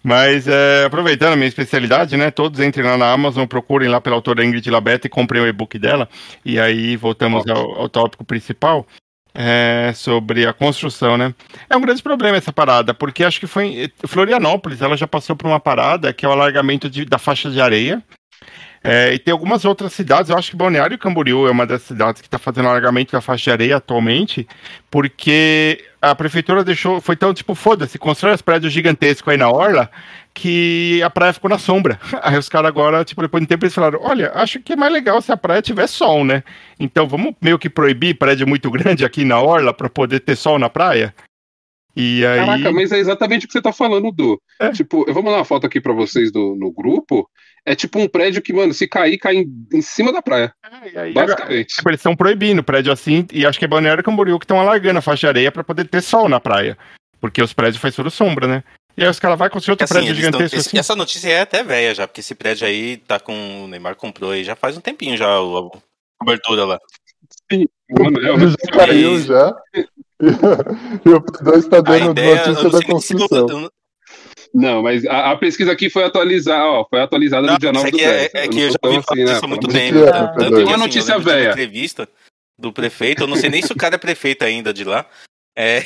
Mas, 0.04 0.46
é, 0.46 0.84
aproveitando 0.84 1.32
a 1.32 1.36
minha 1.36 1.48
especialidade, 1.48 2.14
né? 2.14 2.30
Todos 2.30 2.60
entrem 2.60 2.84
lá 2.84 2.98
na 2.98 3.10
Amazon, 3.10 3.46
procurem 3.46 3.88
lá 3.88 4.02
pela 4.02 4.16
autora 4.16 4.44
Ingrid 4.44 4.70
Labetta 4.70 5.06
e 5.06 5.10
comprem 5.10 5.40
o 5.40 5.46
e-book 5.46 5.78
dela. 5.78 6.06
E 6.44 6.60
aí 6.60 6.94
voltamos 6.94 7.46
ao, 7.48 7.80
ao 7.80 7.88
tópico 7.88 8.22
principal. 8.22 8.86
É, 9.40 9.92
sobre 9.94 10.44
a 10.44 10.52
construção, 10.52 11.16
né? 11.16 11.32
É 11.70 11.76
um 11.76 11.80
grande 11.80 12.02
problema 12.02 12.36
essa 12.36 12.52
parada, 12.52 12.92
porque 12.92 13.22
acho 13.22 13.38
que 13.38 13.46
foi 13.46 13.66
em 13.66 13.92
Florianópolis, 14.08 14.82
ela 14.82 14.96
já 14.96 15.06
passou 15.06 15.36
por 15.36 15.46
uma 15.46 15.60
parada 15.60 16.12
que 16.12 16.26
é 16.26 16.28
o 16.28 16.32
alargamento 16.32 16.90
de- 16.90 17.04
da 17.04 17.18
faixa 17.18 17.48
de 17.48 17.60
areia. 17.60 18.02
É, 18.82 19.12
e 19.14 19.18
tem 19.18 19.30
algumas 19.30 19.64
outras 19.64 19.92
cidades, 19.92 20.30
eu 20.30 20.36
acho 20.36 20.50
que 20.50 20.56
Balneário 20.56 20.98
Camboriú 20.98 21.46
é 21.46 21.50
uma 21.50 21.66
das 21.66 21.82
cidades 21.82 22.20
que 22.20 22.26
está 22.26 22.38
fazendo 22.38 22.68
alargamento 22.68 23.12
da 23.12 23.20
faixa 23.20 23.44
de 23.44 23.50
areia 23.50 23.76
atualmente, 23.76 24.46
porque 24.90 25.84
a 26.02 26.14
prefeitura 26.14 26.64
deixou, 26.64 27.00
foi 27.00 27.14
tão 27.14 27.32
tipo, 27.32 27.54
foda-se, 27.54 27.98
constrói 27.98 28.34
os 28.34 28.42
prédios 28.42 28.72
gigantescos 28.72 29.30
aí 29.30 29.36
na 29.36 29.50
orla, 29.50 29.90
que 30.38 31.02
a 31.02 31.10
praia 31.10 31.32
ficou 31.32 31.50
na 31.50 31.58
sombra. 31.58 31.98
Aí 32.22 32.38
os 32.38 32.48
caras 32.48 32.68
agora, 32.68 33.04
tipo, 33.04 33.20
depois 33.20 33.40
de 33.40 33.44
um 33.44 33.48
tempo 33.48 33.64
eles 33.64 33.74
falaram, 33.74 33.98
olha, 34.02 34.30
acho 34.34 34.60
que 34.60 34.72
é 34.72 34.76
mais 34.76 34.92
legal 34.92 35.20
se 35.20 35.32
a 35.32 35.36
praia 35.36 35.60
tiver 35.60 35.88
sol, 35.88 36.24
né? 36.24 36.44
Então 36.78 37.08
vamos 37.08 37.34
meio 37.42 37.58
que 37.58 37.68
proibir 37.68 38.16
prédio 38.16 38.46
muito 38.46 38.70
grande 38.70 39.04
aqui 39.04 39.24
na 39.24 39.40
orla 39.40 39.74
para 39.74 39.90
poder 39.90 40.20
ter 40.20 40.36
sol 40.36 40.58
na 40.58 40.70
praia? 40.70 41.12
E 41.96 42.24
aí... 42.24 42.38
Caraca, 42.38 42.70
mas 42.70 42.92
é 42.92 42.98
exatamente 42.98 43.44
o 43.44 43.48
que 43.48 43.52
você 43.52 43.60
tá 43.60 43.72
falando, 43.72 44.12
Du. 44.12 44.40
É. 44.60 44.70
Tipo, 44.70 45.04
eu 45.08 45.12
vou 45.12 45.22
mandar 45.22 45.38
uma 45.38 45.44
foto 45.44 45.66
aqui 45.66 45.80
pra 45.80 45.92
vocês 45.92 46.30
do, 46.30 46.54
no 46.54 46.70
grupo. 46.70 47.28
É 47.66 47.74
tipo 47.74 47.98
um 47.98 48.08
prédio 48.08 48.40
que, 48.40 48.52
mano, 48.52 48.72
se 48.72 48.86
cair, 48.86 49.18
cai 49.18 49.38
em, 49.38 49.52
em 49.72 49.82
cima 49.82 50.12
da 50.12 50.22
praia. 50.22 50.52
E 50.94 50.96
aí 50.96 51.12
Basicamente. 51.12 51.74
Tipo, 51.74 51.90
eles 51.90 51.98
estão 51.98 52.14
proibindo 52.14 52.62
prédio 52.62 52.92
assim, 52.92 53.26
e 53.32 53.44
acho 53.44 53.58
que 53.58 53.64
é 53.64 53.68
Balneário 53.68 54.04
Camboriú 54.04 54.38
que 54.38 54.44
estão 54.44 54.60
alargando 54.60 55.00
a 55.00 55.02
faixa 55.02 55.26
de 55.26 55.26
areia 55.26 55.50
para 55.50 55.64
poder 55.64 55.88
ter 55.88 56.00
sol 56.00 56.28
na 56.28 56.38
praia. 56.38 56.78
Porque 57.20 57.42
os 57.42 57.52
prédios 57.52 57.82
faz 57.82 57.96
tudo 57.96 58.12
sombra, 58.12 58.46
né? 58.46 58.62
E 58.98 59.04
aí 59.04 59.08
os 59.08 59.20
caras 59.20 59.38
vão 59.38 59.48
construir 59.48 59.72
outro 59.74 59.84
Assim, 59.84 59.94
prédio 59.94 60.14
gigantesco 60.14 60.56
esse- 60.56 60.68
assim. 60.70 60.78
Essa 60.78 60.96
notícia 60.96 61.28
é 61.28 61.40
até 61.42 61.62
velha 61.62 61.94
já, 61.94 62.06
porque 62.08 62.20
esse 62.20 62.34
prédio 62.34 62.66
aí 62.66 62.96
tá 62.96 63.20
com. 63.20 63.64
O 63.64 63.68
Neymar 63.68 63.94
comprou 63.94 64.32
aí 64.32 64.42
já 64.42 64.56
faz 64.56 64.76
um 64.76 64.80
tempinho 64.80 65.16
já 65.16 65.40
o- 65.40 65.68
a 65.68 65.70
cobertura 66.18 66.64
lá. 66.64 66.78
Mano, 67.90 68.20
é, 68.20 68.32
Ele 68.32 68.50
já 68.50 68.56
caiu 68.72 69.12
Mas- 69.12 69.24
já. 69.24 69.54
E 71.06 71.08
o 71.10 71.20
P2 71.22 71.58
está 71.58 71.78
A 71.78 71.80
dando 71.80 72.10
ideia. 72.10 72.46
Notícia 72.48 72.70
da 72.70 72.82
construção. 72.84 73.46
não- 73.46 73.70
Não, 74.52 74.82
mas 74.82 75.04
a, 75.06 75.30
a 75.30 75.36
pesquisa 75.36 75.70
aqui 75.70 75.88
foi 75.90 76.02
atualizada, 76.04 76.64
ó, 76.64 76.84
foi 76.88 77.00
atualizada 77.00 77.46
Não, 77.46 77.52
no 77.52 77.58
dia 77.60 77.70
isso 77.70 77.78
9 77.78 77.90
do 77.92 77.96
aqui 77.96 78.04
é, 78.04 78.28
10. 78.28 78.34
é 78.34 78.46
Eu 78.46 78.50
que 78.50 78.58
eu 78.60 78.70
já 78.70 78.76
ouvi 78.82 79.02
falar 79.02 79.12
assim, 79.12 79.24
né, 79.24 79.32
disso 79.32 79.44
há 79.44 79.48
muito 79.48 79.68
pelo 79.68 79.78
amor 79.78 79.92
de 79.92 79.92
tempo. 79.92 80.04
Deus. 80.04 80.10
Tanto 80.10 80.56
Uma 80.56 80.64
que, 80.66 80.70
assim, 80.72 80.80
notícia 80.80 81.18
velha. 81.20 81.50
entrevista 81.50 82.08
do 82.58 82.72
prefeito, 82.72 83.22
eu 83.22 83.26
não 83.28 83.36
sei 83.36 83.48
nem 83.50 83.62
se 83.62 83.72
o 83.72 83.76
cara 83.76 83.94
é 83.94 83.98
prefeito 83.98 84.42
ainda 84.44 84.72
de 84.74 84.82
lá. 84.84 85.06
É, 85.56 85.82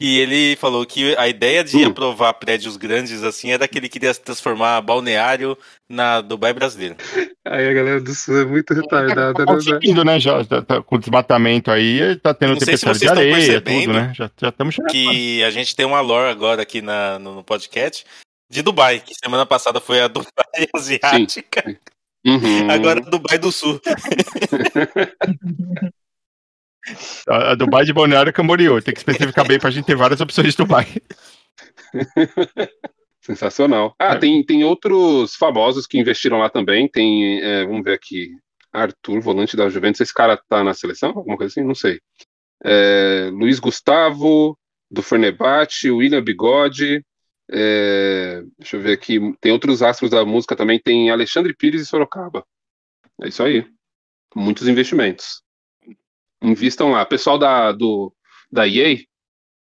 e 0.00 0.18
ele 0.18 0.56
falou 0.56 0.84
que 0.86 1.14
a 1.16 1.28
ideia 1.28 1.62
de 1.62 1.76
Hum. 1.76 1.88
aprovar 1.88 2.32
prédios 2.34 2.76
grandes 2.76 3.22
assim 3.22 3.50
era 3.52 3.68
que 3.68 3.78
ele 3.78 3.88
queria 3.88 4.14
transformar 4.14 4.80
balneário 4.80 5.56
na 5.88 6.20
Dubai 6.22 6.52
brasileira. 6.54 6.96
Aí 7.46 7.68
a 7.68 7.72
galera 7.72 8.00
do 8.00 8.14
Sul 8.14 8.40
é 8.40 8.44
muito 8.44 8.72
retardada, 8.72 9.34
Tá 9.34 9.40
né, 9.40 9.46
velho? 9.46 9.56
conseguindo, 9.58 10.04
né? 10.04 10.18
Já, 10.18 10.42
já 10.42 10.62
tá 10.62 10.82
com 10.82 10.96
o 10.96 10.98
desmatamento 10.98 11.70
aí, 11.70 12.16
tá 12.16 12.32
tendo 12.32 12.56
tempestade 12.58 12.98
de 12.98 13.08
areia, 13.08 13.60
tudo, 13.60 13.92
né? 13.92 14.12
Já 14.16 14.30
estamos 14.48 14.74
chegando. 14.74 14.90
Que 14.90 15.44
a 15.44 15.50
gente 15.50 15.76
tem 15.76 15.84
uma 15.84 16.00
lore 16.00 16.30
agora 16.30 16.62
aqui 16.62 16.80
na, 16.80 17.18
no, 17.18 17.34
no 17.36 17.44
podcast 17.44 18.04
de 18.50 18.62
Dubai, 18.62 19.00
que 19.00 19.14
semana 19.14 19.44
passada 19.44 19.80
foi 19.80 20.00
a 20.00 20.08
Dubai 20.14 20.66
asiática, 20.74 21.76
Uhum. 22.26 22.70
agora 22.70 23.00
a 23.00 23.02
Dubai 23.02 23.38
do 23.38 23.50
Sul. 23.50 23.80
A, 27.28 27.52
a 27.52 27.54
Dubai 27.54 27.84
de 27.84 27.92
Balneário 27.92 28.32
Camboriú. 28.32 28.80
Tem 28.82 28.94
que 28.94 29.00
especificar 29.00 29.46
bem 29.46 29.58
pra 29.58 29.70
gente 29.70 29.84
ter 29.84 29.96
várias 29.96 30.20
opções 30.20 30.50
de 30.52 30.56
Dubai. 30.56 30.86
Sensacional. 33.20 33.94
Ah, 33.98 34.14
É. 34.14 34.18
tem, 34.18 34.42
tem 34.44 34.64
outros 34.64 35.34
famosos 35.36 35.86
que 35.86 35.98
investiram 35.98 36.38
lá 36.38 36.48
também. 36.48 36.88
Tem, 36.88 37.40
é, 37.42 37.64
vamos 37.66 37.84
ver 37.84 37.94
aqui, 37.94 38.30
Arthur, 38.72 39.20
volante 39.20 39.56
da 39.56 39.68
Juventus. 39.68 40.00
Esse 40.00 40.14
cara 40.14 40.40
tá 40.48 40.64
na 40.64 40.72
seleção? 40.74 41.10
Alguma 41.10 41.36
coisa 41.36 41.52
assim? 41.52 41.66
Não 41.66 41.74
sei. 41.74 42.00
É, 42.64 43.28
Luiz 43.32 43.58
Gustavo, 43.58 44.58
do 44.90 45.02
Fenerbahçe, 45.02 45.90
William 45.90 46.22
Bigode. 46.22 47.04
é, 47.52 48.42
deixa 48.58 48.76
eu 48.76 48.80
ver 48.80 48.92
aqui. 48.92 49.18
Tem 49.40 49.52
outros 49.52 49.82
astros 49.82 50.10
da 50.10 50.24
música 50.24 50.56
também. 50.56 50.78
Tem 50.78 51.10
Alexandre 51.10 51.54
Pires 51.54 51.82
e 51.82 51.86
Sorocaba. 51.86 52.44
É 53.22 53.28
isso 53.28 53.42
aí. 53.42 53.66
Muitos 54.34 54.66
investimentos. 54.66 55.42
Invistam 56.42 56.90
lá. 56.92 57.04
Pessoal 57.04 57.38
da, 57.38 57.72
do, 57.72 58.12
da 58.50 58.66
EA, 58.66 58.98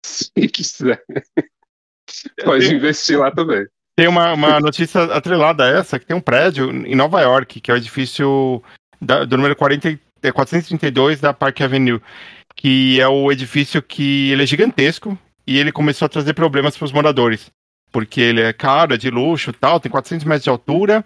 se 0.05 0.31
quiser, 0.47 1.01
pode 2.43 2.73
investir 2.73 3.17
lá 3.19 3.31
também. 3.31 3.65
Tem 3.97 4.07
uma, 4.07 4.33
uma 4.33 4.59
notícia 4.59 5.03
atrelada 5.03 5.63
a 5.63 5.79
essa, 5.79 5.97
que 5.97 6.05
tem 6.05 6.15
um 6.15 6.21
prédio 6.21 6.69
em 6.69 6.95
Nova 6.95 7.21
York, 7.21 7.61
que 7.61 7.71
é 7.71 7.73
o 7.73 7.77
edifício 7.77 8.61
da- 9.01 9.23
do 9.23 9.37
número 9.37 9.55
40, 9.55 9.97
é 10.21 10.31
432 10.31 11.21
da 11.21 11.33
Park 11.33 11.61
Avenue, 11.61 12.01
que 12.55 12.99
é 12.99 13.07
o 13.07 13.31
edifício 13.31 13.81
que 13.81 14.31
ele 14.31 14.43
é 14.43 14.45
gigantesco 14.45 15.17
e 15.47 15.57
ele 15.57 15.71
começou 15.71 16.05
a 16.07 16.09
trazer 16.09 16.33
problemas 16.33 16.75
para 16.77 16.85
os 16.85 16.91
moradores, 16.91 17.49
porque 17.91 18.19
ele 18.19 18.41
é 18.41 18.51
caro, 18.51 18.93
é 18.93 18.97
de 18.97 19.09
luxo 19.09 19.51
e 19.51 19.53
tal, 19.53 19.79
tem 19.79 19.89
400 19.91 20.25
metros 20.25 20.43
de 20.43 20.49
altura 20.49 21.05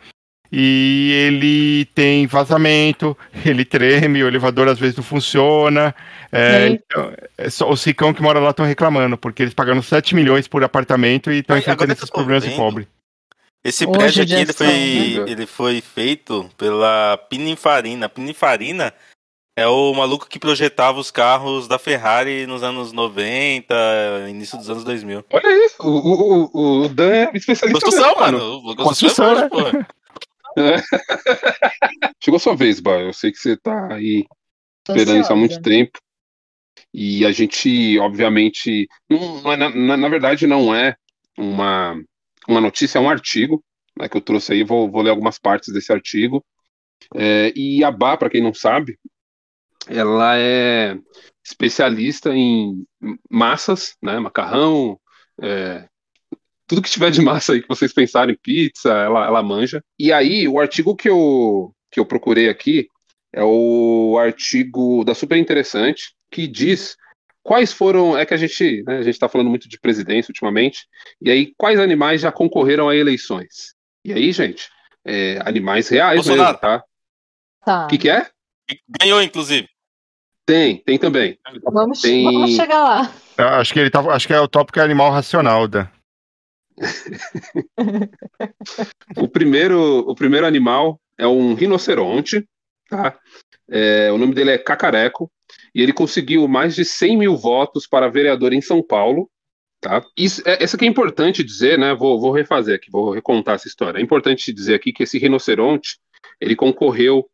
e 0.51 1.11
ele 1.27 1.85
tem 1.93 2.25
vazamento, 2.25 3.15
ele 3.45 3.63
treme, 3.63 4.23
o 4.23 4.27
elevador 4.27 4.67
às 4.67 4.79
vezes 4.79 4.95
não 4.95 5.03
funciona. 5.03 5.93
É, 6.31 6.67
então, 6.67 7.13
é 7.37 7.49
só, 7.49 7.69
os 7.69 7.83
ricão 7.83 8.13
que 8.13 8.21
moram 8.21 8.41
lá 8.41 8.51
estão 8.51 8.65
reclamando, 8.65 9.17
porque 9.17 9.43
eles 9.43 9.53
pagaram 9.53 9.81
7 9.81 10.15
milhões 10.15 10.47
por 10.47 10.63
apartamento 10.63 11.31
e 11.31 11.39
estão 11.39 11.57
enfrentando 11.57 11.93
esses 11.93 12.09
problemas 12.09 12.43
de 12.43 12.49
vendo, 12.49 12.57
pobre. 12.57 12.87
Esse 13.63 13.85
Hoje 13.85 13.97
prédio 13.97 14.23
aqui 14.23 14.33
ele 14.33 14.53
foi, 14.53 15.31
ele 15.31 15.45
foi 15.45 15.81
feito 15.81 16.49
pela 16.57 17.17
Pininfarina. 17.29 18.07
Pininfarina 18.07 18.93
é 19.59 19.67
o 19.67 19.93
maluco 19.93 20.27
que 20.27 20.39
projetava 20.39 20.99
os 20.99 21.11
carros 21.11 21.67
da 21.67 21.77
Ferrari 21.77 22.47
nos 22.47 22.63
anos 22.63 22.93
90, 22.93 23.75
início 24.29 24.57
dos 24.57 24.69
anos 24.69 24.83
2000. 24.85 25.25
Olha 25.29 25.47
aí, 25.47 25.69
o, 25.79 25.89
o, 25.89 26.83
o, 26.83 26.89
Dan 26.89 27.11
é 27.11 27.31
especialista. 27.33 27.81
Construção, 27.81 28.15
mesmo, 28.15 28.63
mano. 28.63 28.75
Construção, 28.77 29.31
é 29.31 29.73
né? 29.73 29.85
Chegou 32.23 32.39
sua 32.39 32.55
vez, 32.55 32.79
Bar. 32.79 33.01
Eu 33.01 33.13
sei 33.13 33.31
que 33.31 33.37
você 33.37 33.57
tá 33.57 33.93
aí 33.93 34.25
esperando 34.87 35.21
isso 35.21 35.33
há 35.33 35.35
muito 35.35 35.53
ansiosa. 35.53 35.61
tempo. 35.63 35.99
E 36.93 37.25
a 37.25 37.31
gente, 37.31 37.99
obviamente, 37.99 38.87
não, 39.09 39.41
não 39.41 39.53
é- 39.53 39.57
na, 39.57 39.69
na- 39.69 39.97
na 39.97 40.09
verdade, 40.09 40.47
não 40.47 40.73
é 40.73 40.95
uma, 41.37 41.95
uma 42.47 42.61
notícia, 42.61 42.97
é 42.97 43.01
um 43.01 43.09
artigo 43.09 43.63
né, 43.97 44.07
que 44.09 44.17
eu 44.17 44.21
trouxe 44.21 44.53
aí. 44.53 44.63
Vou, 44.63 44.89
vou 44.89 45.01
ler 45.01 45.11
algumas 45.11 45.37
partes 45.39 45.73
desse 45.73 45.91
artigo. 45.91 46.43
É, 47.15 47.51
e 47.55 47.83
a 47.83 47.91
Bá, 47.91 48.17
para 48.17 48.29
quem 48.29 48.41
não 48.41 48.53
sabe, 48.53 48.97
ela 49.87 50.37
é 50.37 50.97
especialista 51.43 52.33
em 52.35 52.85
massas, 53.29 53.95
né, 54.01 54.19
macarrão, 54.19 54.99
é, 55.41 55.87
tudo 56.69 56.83
que 56.83 56.89
tiver 56.89 57.09
de 57.09 57.19
massa 57.19 57.53
aí 57.53 57.61
que 57.61 57.67
vocês 57.67 57.91
pensarem, 57.91 58.37
pizza, 58.41 58.89
ela, 58.89 59.25
ela 59.25 59.43
manja. 59.43 59.83
E 59.97 60.13
aí, 60.13 60.47
o 60.47 60.59
artigo 60.59 60.95
que 60.95 61.09
eu, 61.09 61.73
que 61.91 61.99
eu 61.99 62.05
procurei 62.05 62.47
aqui 62.47 62.87
é 63.33 63.43
o 63.43 64.17
artigo 64.19 65.03
da 65.03 65.15
Super 65.15 65.37
Interessante, 65.37 66.13
que 66.31 66.47
diz 66.47 66.95
quais 67.41 67.73
foram. 67.73 68.15
É 68.15 68.23
que 68.23 68.35
a 68.35 68.37
gente 68.37 68.83
né, 68.83 68.97
a 68.97 69.01
gente 69.01 69.15
está 69.15 69.27
falando 69.27 69.49
muito 69.49 69.67
de 69.67 69.79
presidência 69.79 70.31
ultimamente, 70.31 70.85
e 71.19 71.31
aí 71.31 71.53
quais 71.57 71.79
animais 71.79 72.21
já 72.21 72.31
concorreram 72.31 72.87
a 72.87 72.95
eleições? 72.95 73.73
E 74.05 74.13
aí, 74.13 74.31
gente, 74.31 74.69
é, 75.03 75.39
animais 75.43 75.89
reais 75.89 76.17
Bolsonaro. 76.17 76.49
mesmo, 76.49 76.61
tá? 76.61 76.83
Tá. 77.65 77.85
O 77.85 77.87
que, 77.87 77.97
que 77.97 78.09
é? 78.09 78.29
Ganhou, 79.01 79.21
inclusive. 79.23 79.67
Tem, 80.45 80.77
tem 80.77 80.97
também. 80.99 81.37
Vamos, 81.63 82.01
Tem- 82.01 82.23
vamos 82.23 82.55
chegar 82.55 82.83
lá. 82.83 83.11
Eu 83.37 83.47
acho 83.47 83.73
que 83.73 83.79
ele 83.79 83.89
tava, 83.89 84.13
acho 84.13 84.27
que 84.27 84.33
é 84.33 84.39
o 84.39 84.47
tópico 84.47 84.79
é 84.79 84.83
animal 84.83 85.11
racional, 85.11 85.67
da. 85.67 85.91
O 89.17 89.27
primeiro, 89.27 89.99
o 89.99 90.15
primeiro 90.15 90.45
animal 90.45 90.99
é 91.17 91.27
um 91.27 91.53
rinoceronte, 91.53 92.47
tá? 92.89 93.17
É, 93.69 94.11
o 94.11 94.17
nome 94.17 94.33
dele 94.33 94.51
é 94.51 94.57
Cacareco, 94.57 95.31
e 95.73 95.81
ele 95.81 95.93
conseguiu 95.93 96.47
mais 96.47 96.75
de 96.75 96.85
100 96.85 97.17
mil 97.17 97.37
votos 97.37 97.87
para 97.87 98.09
vereador 98.09 98.53
em 98.53 98.61
São 98.61 98.81
Paulo, 98.81 99.29
tá? 99.79 100.03
Isso, 100.17 100.41
é, 100.45 100.63
essa 100.63 100.75
aqui 100.75 100.85
é 100.85 100.87
importante 100.87 101.43
dizer, 101.43 101.77
né? 101.77 101.93
Vou, 101.93 102.19
vou 102.19 102.31
refazer 102.31 102.75
aqui, 102.75 102.89
vou 102.91 103.11
recontar 103.11 103.55
essa 103.55 103.67
história. 103.67 103.99
É 103.99 104.01
importante 104.01 104.53
dizer 104.53 104.75
aqui 104.75 104.91
que 104.91 105.03
esse 105.03 105.17
rinoceronte, 105.17 105.99
ele 106.39 106.55
concorreu 106.55 107.29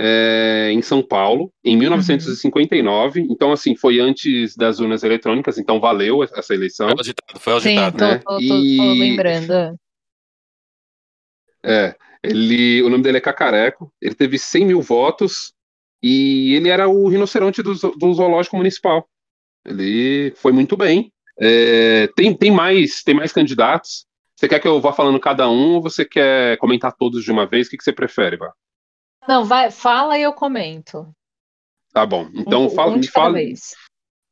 é, 0.00 0.70
em 0.72 0.80
São 0.80 1.02
Paulo, 1.02 1.52
em 1.64 1.76
1959. 1.76 3.20
Então, 3.28 3.50
assim, 3.50 3.74
foi 3.74 3.98
antes 3.98 4.56
das 4.56 4.78
urnas 4.78 5.02
eletrônicas, 5.02 5.58
então 5.58 5.80
valeu 5.80 6.22
essa 6.22 6.54
eleição. 6.54 6.86
Foi 6.88 6.96
auditado, 6.98 7.40
foi 7.40 7.52
Sim, 7.54 7.74
auditado. 7.74 7.98
tô, 7.98 8.04
né? 8.04 8.18
tô, 8.18 8.24
tô- 8.24 8.38
tô 8.38 8.42
E- 8.42 8.98
lembrando. 9.00 9.78
É, 11.64 11.96
ele, 12.22 12.80
o 12.82 12.88
nome 12.88 13.02
dele 13.02 13.18
é 13.18 13.20
Cacareco, 13.20 13.92
ele 14.00 14.14
teve 14.14 14.38
100 14.38 14.64
mil 14.66 14.80
votos 14.80 15.52
e 16.00 16.54
ele 16.54 16.68
era 16.68 16.88
o 16.88 17.08
rinoceronte 17.08 17.62
do, 17.62 17.74
do 17.74 18.14
zoológico 18.14 18.56
municipal. 18.56 19.08
Ele 19.66 20.32
foi 20.36 20.52
muito 20.52 20.76
bem. 20.76 21.12
É, 21.40 22.06
tem, 22.16 22.32
tem 22.36 22.50
mais 22.52 23.02
tem 23.02 23.14
mais 23.14 23.32
candidatos. 23.32 24.06
Você 24.36 24.48
quer 24.48 24.60
que 24.60 24.68
eu 24.68 24.80
vá 24.80 24.92
falando 24.92 25.18
cada 25.18 25.48
um 25.50 25.74
ou 25.74 25.82
você 25.82 26.04
quer 26.04 26.56
comentar 26.58 26.92
todos 26.96 27.24
de 27.24 27.32
uma 27.32 27.44
vez? 27.44 27.66
O 27.66 27.70
que, 27.70 27.76
que 27.76 27.82
você 27.84 27.92
prefere, 27.92 28.36
Vá? 28.36 28.52
Não, 29.28 29.44
vai, 29.44 29.70
fala 29.70 30.18
e 30.18 30.22
eu 30.22 30.32
comento. 30.32 31.06
Tá 31.92 32.06
bom. 32.06 32.30
Então, 32.34 32.64
um, 32.64 32.70
fala, 32.70 32.92
um 32.92 32.98
me 32.98 33.06
fala. 33.06 33.34
vez. 33.34 33.74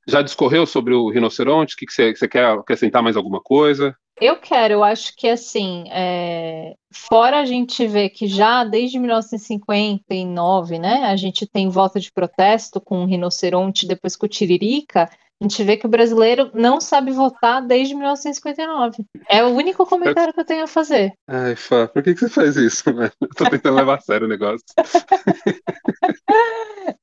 Já 0.08 0.22
discorreu 0.22 0.64
sobre 0.66 0.94
o 0.94 1.10
rinoceronte? 1.10 1.74
O 1.74 1.76
que, 1.76 1.84
que 1.84 1.92
você, 1.92 2.14
você 2.14 2.26
quer 2.26 2.46
acrescentar 2.46 3.02
mais 3.02 3.16
alguma 3.16 3.40
coisa? 3.40 3.94
Eu 4.18 4.36
quero, 4.36 4.72
eu 4.72 4.82
acho 4.82 5.14
que 5.14 5.28
assim, 5.28 5.84
é, 5.90 6.74
fora 6.90 7.40
a 7.40 7.44
gente 7.44 7.86
ver 7.86 8.08
que 8.08 8.26
já 8.26 8.64
desde 8.64 8.98
1959, 8.98 10.78
né, 10.78 11.04
a 11.04 11.16
gente 11.16 11.46
tem 11.46 11.68
voto 11.68 12.00
de 12.00 12.10
protesto 12.10 12.80
com 12.80 13.02
o 13.02 13.06
rinoceronte, 13.06 13.86
depois 13.86 14.16
com 14.16 14.24
o 14.24 14.28
tiririca, 14.28 15.10
a 15.40 15.44
gente 15.44 15.62
vê 15.64 15.76
que 15.76 15.84
o 15.86 15.90
brasileiro 15.90 16.50
não 16.54 16.80
sabe 16.80 17.10
votar 17.12 17.60
desde 17.60 17.94
1959. 17.94 19.04
É 19.28 19.44
o 19.44 19.48
único 19.48 19.84
comentário 19.84 20.32
que 20.32 20.40
eu 20.40 20.44
tenho 20.46 20.64
a 20.64 20.68
fazer. 20.68 21.12
Ai, 21.28 21.54
Fá, 21.54 21.86
por 21.88 22.02
que, 22.02 22.14
que 22.14 22.20
você 22.20 22.30
faz 22.30 22.56
isso, 22.56 22.90
mano? 22.94 23.12
Eu 23.20 23.28
tô 23.28 23.44
tentando 23.50 23.76
levar 23.76 23.96
a 23.96 24.00
sério 24.00 24.26
o 24.26 24.30
negócio. 24.30 24.64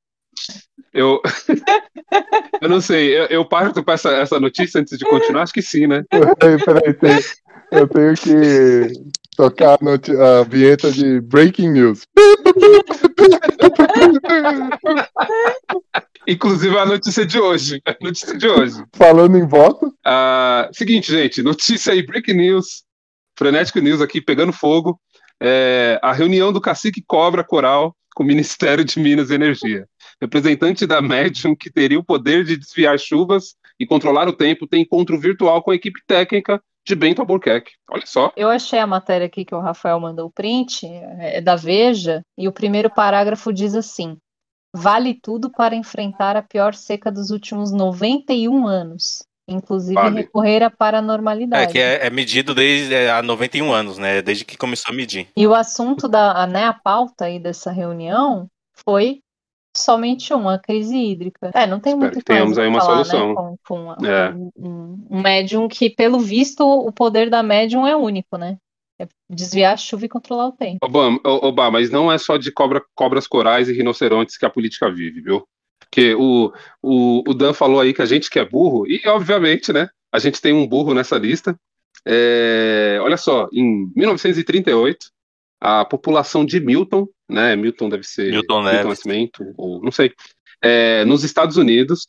Eu, 0.92 1.20
eu 2.62 2.68
não 2.68 2.80
sei, 2.80 3.18
eu, 3.18 3.24
eu 3.26 3.44
parto 3.44 3.82
para 3.82 3.94
essa, 3.94 4.10
essa 4.12 4.38
notícia 4.38 4.80
antes 4.80 4.96
de 4.96 5.04
continuar? 5.04 5.42
Acho 5.42 5.52
que 5.52 5.60
sim, 5.60 5.88
né? 5.88 6.04
Peraí, 6.08 6.64
peraí, 6.64 6.94
tem- 6.94 7.18
eu 7.72 7.88
tenho 7.88 8.14
que 8.14 8.92
tocar 9.36 9.74
a, 9.74 9.78
noti- 9.84 10.16
a 10.16 10.44
vinheta 10.44 10.92
de 10.92 11.20
Breaking 11.20 11.70
News. 11.72 12.06
Inclusive 16.26 16.78
a 16.78 16.86
notícia 16.86 17.24
de 17.26 17.38
hoje. 17.38 17.80
A 17.84 17.96
notícia 18.00 18.36
de 18.36 18.48
hoje. 18.48 18.84
Falando 18.94 19.36
em 19.36 19.46
voto, 19.46 19.92
Ah, 20.04 20.68
seguinte, 20.72 21.10
gente, 21.10 21.42
notícia 21.42 21.92
aí, 21.92 22.04
breaking 22.04 22.34
news, 22.34 22.84
frenético 23.38 23.80
news 23.80 24.00
aqui 24.00 24.20
pegando 24.20 24.52
fogo. 24.52 25.00
É, 25.42 25.98
a 26.02 26.12
reunião 26.12 26.52
do 26.52 26.60
cacique 26.60 27.02
Cobra 27.06 27.42
Coral 27.42 27.94
com 28.14 28.22
o 28.22 28.26
Ministério 28.26 28.84
de 28.84 28.98
Minas 28.98 29.30
e 29.30 29.34
Energia. 29.34 29.86
Representante 30.20 30.86
da 30.86 31.02
Medium, 31.02 31.54
que 31.54 31.70
teria 31.70 31.98
o 31.98 32.04
poder 32.04 32.44
de 32.44 32.56
desviar 32.56 32.98
chuvas 32.98 33.56
e 33.78 33.84
controlar 33.84 34.28
o 34.28 34.32
tempo, 34.32 34.66
tem 34.66 34.82
encontro 34.82 35.18
virtual 35.18 35.62
com 35.62 35.72
a 35.72 35.74
equipe 35.74 36.00
técnica 36.06 36.62
de 36.86 36.94
Bento 36.94 37.20
Albuquerque. 37.20 37.72
Olha 37.90 38.06
só. 38.06 38.32
Eu 38.36 38.48
achei 38.48 38.78
a 38.78 38.86
matéria 38.86 39.26
aqui 39.26 39.44
que 39.44 39.54
o 39.54 39.60
Rafael 39.60 39.98
mandou 39.98 40.26
o 40.26 40.30
print, 40.32 40.86
é 41.18 41.40
da 41.40 41.56
Veja, 41.56 42.22
e 42.38 42.46
o 42.46 42.52
primeiro 42.52 42.88
parágrafo 42.88 43.52
diz 43.52 43.74
assim: 43.74 44.16
Vale 44.76 45.14
tudo 45.14 45.50
para 45.50 45.76
enfrentar 45.76 46.36
a 46.36 46.42
pior 46.42 46.74
seca 46.74 47.10
dos 47.12 47.30
últimos 47.30 47.70
91 47.70 48.66
anos, 48.66 49.22
inclusive 49.46 49.94
Vale. 49.94 50.16
recorrer 50.22 50.62
à 50.64 50.66
É, 50.66 50.70
paranormalidade. 50.70 51.72
que 51.72 51.78
é, 51.78 52.06
é 52.06 52.10
medido 52.10 52.54
desde 52.54 52.92
é, 52.92 53.10
há 53.10 53.22
91 53.22 53.72
anos, 53.72 53.98
né? 53.98 54.20
Desde 54.20 54.44
que 54.44 54.56
começou 54.58 54.92
a 54.92 54.96
medir. 54.96 55.28
E 55.36 55.46
o 55.46 55.54
assunto 55.54 56.08
da, 56.08 56.44
né, 56.48 56.64
a 56.64 56.72
pauta 56.72 57.26
aí 57.26 57.38
dessa 57.38 57.70
reunião 57.70 58.48
foi 58.84 59.20
somente 59.76 60.32
uma 60.34 60.58
crise 60.58 60.96
hídrica. 60.96 61.50
É, 61.54 61.66
não 61.66 61.78
tem 61.80 61.92
Espero 61.92 61.98
muito 62.12 62.18
que 62.18 62.24
tenhamos 62.24 62.56
o 62.56 62.60
aí 62.60 62.68
uma 62.68 62.80
falar, 62.80 62.98
né, 62.98 63.04
solução. 63.04 63.34
com, 63.34 63.56
com 63.66 63.90
a- 63.90 63.96
É. 64.04 64.30
um- 64.30 65.06
um 65.10 65.20
médium 65.20 65.66
que, 65.68 65.90
pelo 65.90 66.18
visto, 66.20 66.64
o 66.64 66.92
poder 66.92 67.28
da 67.30 67.42
médium 67.42 67.86
é 67.86 67.96
único, 67.96 68.36
né? 68.36 68.56
É 69.00 69.08
desviar 69.28 69.74
a 69.74 69.76
chuva 69.76 70.04
e 70.04 70.08
controlar 70.08 70.48
o 70.48 70.52
tempo. 70.52 70.78
Obama, 70.82 71.20
Obama, 71.24 71.72
mas 71.72 71.90
não 71.90 72.10
é 72.10 72.16
só 72.16 72.36
de 72.36 72.52
cobra, 72.52 72.82
cobras 72.94 73.26
corais 73.26 73.68
e 73.68 73.72
rinocerontes 73.72 74.36
que 74.36 74.46
a 74.46 74.50
política 74.50 74.90
vive, 74.90 75.20
viu? 75.20 75.46
Porque 75.80 76.14
o, 76.14 76.52
o, 76.82 77.22
o 77.28 77.34
Dan 77.34 77.52
falou 77.52 77.80
aí 77.80 77.92
que 77.92 78.02
a 78.02 78.06
gente 78.06 78.30
que 78.30 78.38
é 78.38 78.44
burro, 78.44 78.86
e 78.86 79.00
obviamente, 79.06 79.72
né? 79.72 79.88
A 80.12 80.18
gente 80.18 80.40
tem 80.40 80.52
um 80.52 80.66
burro 80.66 80.94
nessa 80.94 81.16
lista. 81.16 81.58
É, 82.06 82.98
olha 83.00 83.16
só, 83.16 83.48
em 83.52 83.90
1938, 83.96 85.08
a 85.60 85.84
população 85.84 86.44
de 86.44 86.60
Milton, 86.60 87.08
né? 87.28 87.56
Milton 87.56 87.88
deve 87.88 88.04
ser 88.04 88.30
Milton 88.30 88.62
Neves. 88.62 88.86
Nascimento, 88.86 89.54
ou 89.56 89.82
não 89.82 89.90
sei, 89.90 90.12
é, 90.62 91.04
nos 91.04 91.24
Estados 91.24 91.56
Unidos, 91.56 92.06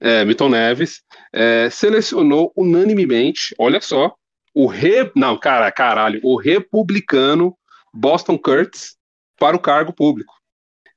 é, 0.00 0.24
Milton 0.24 0.50
Neves, 0.50 1.02
é, 1.32 1.68
selecionou 1.70 2.52
unanimemente, 2.56 3.54
olha 3.58 3.80
só, 3.80 4.14
o 4.56 4.66
re... 4.66 5.12
não, 5.14 5.36
cara, 5.36 5.70
caralho, 5.70 6.18
o 6.24 6.34
republicano 6.34 7.54
Boston 7.92 8.38
Curtis 8.38 8.96
para 9.38 9.54
o 9.54 9.60
cargo 9.60 9.92
público. 9.92 10.32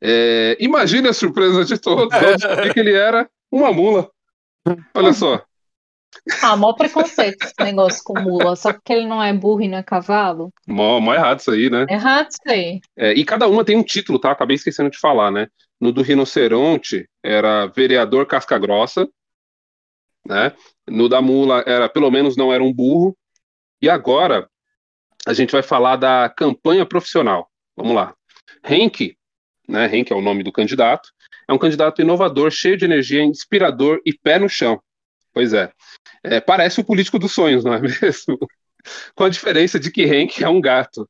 É, 0.02 0.56
imagine 0.62 1.10
a 1.10 1.14
surpresa 1.14 1.66
de 1.66 1.78
todos 1.78 2.14
ao 2.14 2.36
descobrir 2.38 2.74
que 2.74 2.80
ele 2.80 2.94
era 2.94 3.30
uma 3.52 3.74
mula. 3.74 4.10
Olha 4.96 5.12
só. 5.12 5.44
Ah, 6.42 6.56
mó 6.56 6.72
preconceito 6.72 7.44
esse 7.44 7.54
negócio 7.60 8.02
com 8.02 8.18
mula, 8.22 8.56
só 8.56 8.72
porque 8.72 8.94
ele 8.94 9.06
não 9.06 9.22
é 9.22 9.34
burro 9.34 9.62
e 9.62 9.68
não 9.68 9.78
é 9.78 9.84
cavalo. 9.84 10.54
Mó, 10.66 11.02
mó 11.02 11.14
errado 11.14 11.40
isso 11.40 11.52
aí, 11.52 11.70
né? 11.70 11.86
É 11.90 11.96
errado 11.96 12.30
isso 12.30 12.40
aí. 12.48 12.80
É, 12.96 13.12
e 13.12 13.26
cada 13.26 13.46
uma 13.46 13.66
tem 13.66 13.76
um 13.76 13.84
título, 13.84 14.18
tá? 14.20 14.32
Acabei 14.32 14.56
esquecendo 14.56 14.90
de 14.90 14.98
falar, 14.98 15.32
né? 15.32 15.48
No 15.82 15.92
do 15.92 16.02
rinoceronte 16.02 17.10
era 17.22 17.68
vereador 17.68 18.26
casca 18.26 18.58
grossa, 18.58 19.06
né? 20.26 20.54
No 20.88 21.10
da 21.10 21.22
mula 21.22 21.62
era 21.68 21.90
pelo 21.90 22.10
menos 22.10 22.38
não 22.38 22.54
era 22.54 22.64
um 22.64 22.74
burro. 22.74 23.18
E 23.82 23.90
agora 23.90 24.50
a 25.26 25.34
gente 25.34 25.52
vai 25.52 25.62
falar 25.62 25.96
da 25.96 26.30
campanha 26.30 26.86
profissional. 26.86 27.50
Vamos 27.76 27.96
lá. 27.96 28.14
Henk, 28.64 29.16
né? 29.68 29.94
Henk 29.94 30.12
é 30.12 30.16
o 30.16 30.22
nome 30.22 30.44
do 30.44 30.52
candidato. 30.52 31.10
É 31.48 31.54
um 31.54 31.58
candidato 31.58 32.02
inovador, 32.02 32.52
cheio 32.52 32.78
de 32.78 32.86
energia, 32.86 33.24
inspirador 33.24 34.00
e 34.06 34.14
pé 34.14 34.38
no 34.40 34.50
chão. 34.50 34.82
Pois 35.34 35.54
é. 35.54 35.72
É, 36.24 36.40
parece 36.40 36.80
o 36.80 36.84
político 36.84 37.18
dos 37.18 37.32
sonhos, 37.32 37.64
não 37.64 37.74
é 37.74 37.82
mesmo? 38.02 38.38
Com 39.16 39.24
a 39.24 39.30
diferença 39.30 39.80
de 39.80 39.92
que 39.92 40.04
Henk 40.04 40.44
é 40.44 40.50
um 40.50 40.62
gato. 40.62 41.10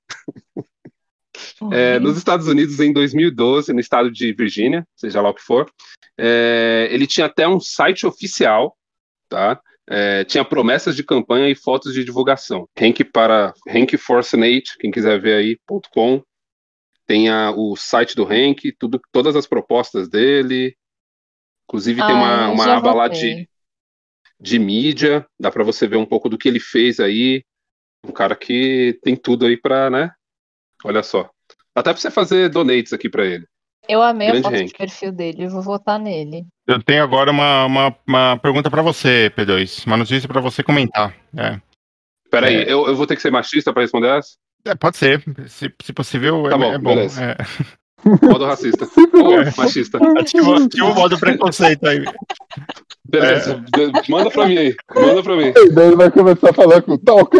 É, 1.71 1.99
nos 1.99 2.17
Estados 2.17 2.47
Unidos, 2.47 2.79
em 2.79 2.91
2012, 2.91 3.71
no 3.73 3.79
estado 3.79 4.12
de 4.12 4.34
Virgínia, 4.34 4.86
seja 4.95 5.21
lá 5.21 5.29
o 5.29 5.34
que 5.34 5.41
for, 5.41 5.71
é, 6.17 6.88
ele 6.91 7.08
tinha 7.08 7.27
até 7.27 7.47
um 7.47 7.60
site 7.60 8.05
oficial, 8.05 8.75
tá? 9.29 9.62
É, 9.91 10.23
tinha 10.23 10.45
promessas 10.45 10.95
de 10.95 11.04
campanha 11.04 11.49
e 11.49 11.56
fotos 11.56 11.93
de 11.93 12.04
divulgação. 12.04 12.69
Henk 12.80 13.04
para 13.06 13.54
Henk 13.67 13.97
Forcenate, 13.97 14.78
quem 14.78 14.91
quiser 14.91 15.19
ver 15.19 15.34
aí, 15.36 15.58
.com. 15.91 16.21
Tem 17.08 17.28
a- 17.28 17.52
o 17.52 17.75
site 17.75 18.15
do 18.15 18.32
Henk, 18.32 18.71
tudo, 18.78 19.02
todas 19.12 19.36
as 19.36 19.47
propostas 19.47 20.08
dele. 20.08 20.75
Inclusive 21.67 22.02
tem 22.06 22.15
uma, 22.15 22.45
Ah, 22.45 22.49
eu 22.49 22.54
uma 22.54 22.65
já 22.65 22.78
aba 22.78 22.93
lá 22.93 23.08
de, 23.08 23.49
de 24.39 24.60
mídia, 24.60 25.25
dá 25.39 25.49
para 25.49 25.63
você 25.63 25.88
ver 25.88 25.97
um 25.97 26.06
pouco 26.06 26.30
do 26.30 26.38
que 26.38 26.47
ele 26.47 26.60
fez 26.60 26.99
aí. 26.99 27.43
Um 28.04 28.12
cara 28.12 28.36
que 28.36 28.97
tem 29.02 29.15
tudo 29.15 29.45
aí 29.47 29.58
para, 29.58 29.89
né? 29.89 30.12
Olha 30.86 31.02
só. 31.04 31.30
Até 31.75 31.91
pra 31.91 31.99
você 31.99 32.12
fazer 32.12 32.49
donates 32.49 32.93
aqui 32.93 33.10
pra 33.10 33.25
ele. 33.25 33.45
Eu 33.88 34.02
amei 34.04 34.28
a 34.28 34.32
Grande 34.32 34.43
foto 34.43 34.56
de 34.56 34.63
Hank. 34.65 34.78
perfil 34.78 35.12
dele, 35.12 35.45
eu 35.45 35.49
vou 35.49 35.62
votar 35.63 35.99
nele. 35.99 36.45
Eu 36.69 36.82
tenho 36.84 37.01
agora 37.03 37.32
uma, 37.32 37.65
uma, 37.65 37.95
uma 38.08 38.38
pergunta 38.38 38.69
pra 38.69 38.84
você, 38.84 39.32
P2. 39.36 39.88
Uma 39.88 39.97
notícia 39.97 40.29
pra 40.29 40.39
você 40.39 40.62
comentar. 40.62 41.15
É. 41.36 41.60
Peraí, 42.29 42.58
É. 42.58 42.71
eu, 42.71 42.86
eu 42.88 42.95
vou 42.95 43.08
ter 43.08 43.15
que 43.15 43.21
ser 43.23 43.32
machista 43.32 43.73
pra 43.73 43.82
responder 43.82 44.19
essa? 44.19 44.36
É, 44.65 44.75
pode 44.75 44.97
ser. 44.97 45.23
Se, 45.47 45.73
se 45.82 45.91
possível, 45.93 46.45
é, 46.45 46.49
Tá 46.51 46.58
bom, 46.60 46.73
é 46.73 46.77
bom. 46.77 46.93
beleza. 46.95 47.23
É. 47.23 47.36
Modo 48.25 48.45
racista. 48.45 48.86
Ô, 48.86 49.60
machista. 49.60 49.97
Ativa, 50.19 50.63
ativa 50.63 50.86
o 50.86 50.93
modo 50.95 51.19
preconceito 51.19 51.86
aí. 51.88 52.05
Beleza, 53.03 53.55
d- 53.55 53.91
manda 54.08 54.29
pra 54.29 54.45
mim 54.45 54.58
aí. 54.58 54.75
Manda 54.95 55.23
pra 55.23 55.36
mim. 55.36 55.51
e 55.55 55.69
daí 55.71 55.88
ele 55.88 55.95
vai 55.95 56.12
começar 56.12 56.51
a 56.51 56.53
falar 56.53 56.82
com 56.84 56.95
tá 56.97 57.13
ok? 57.15 57.39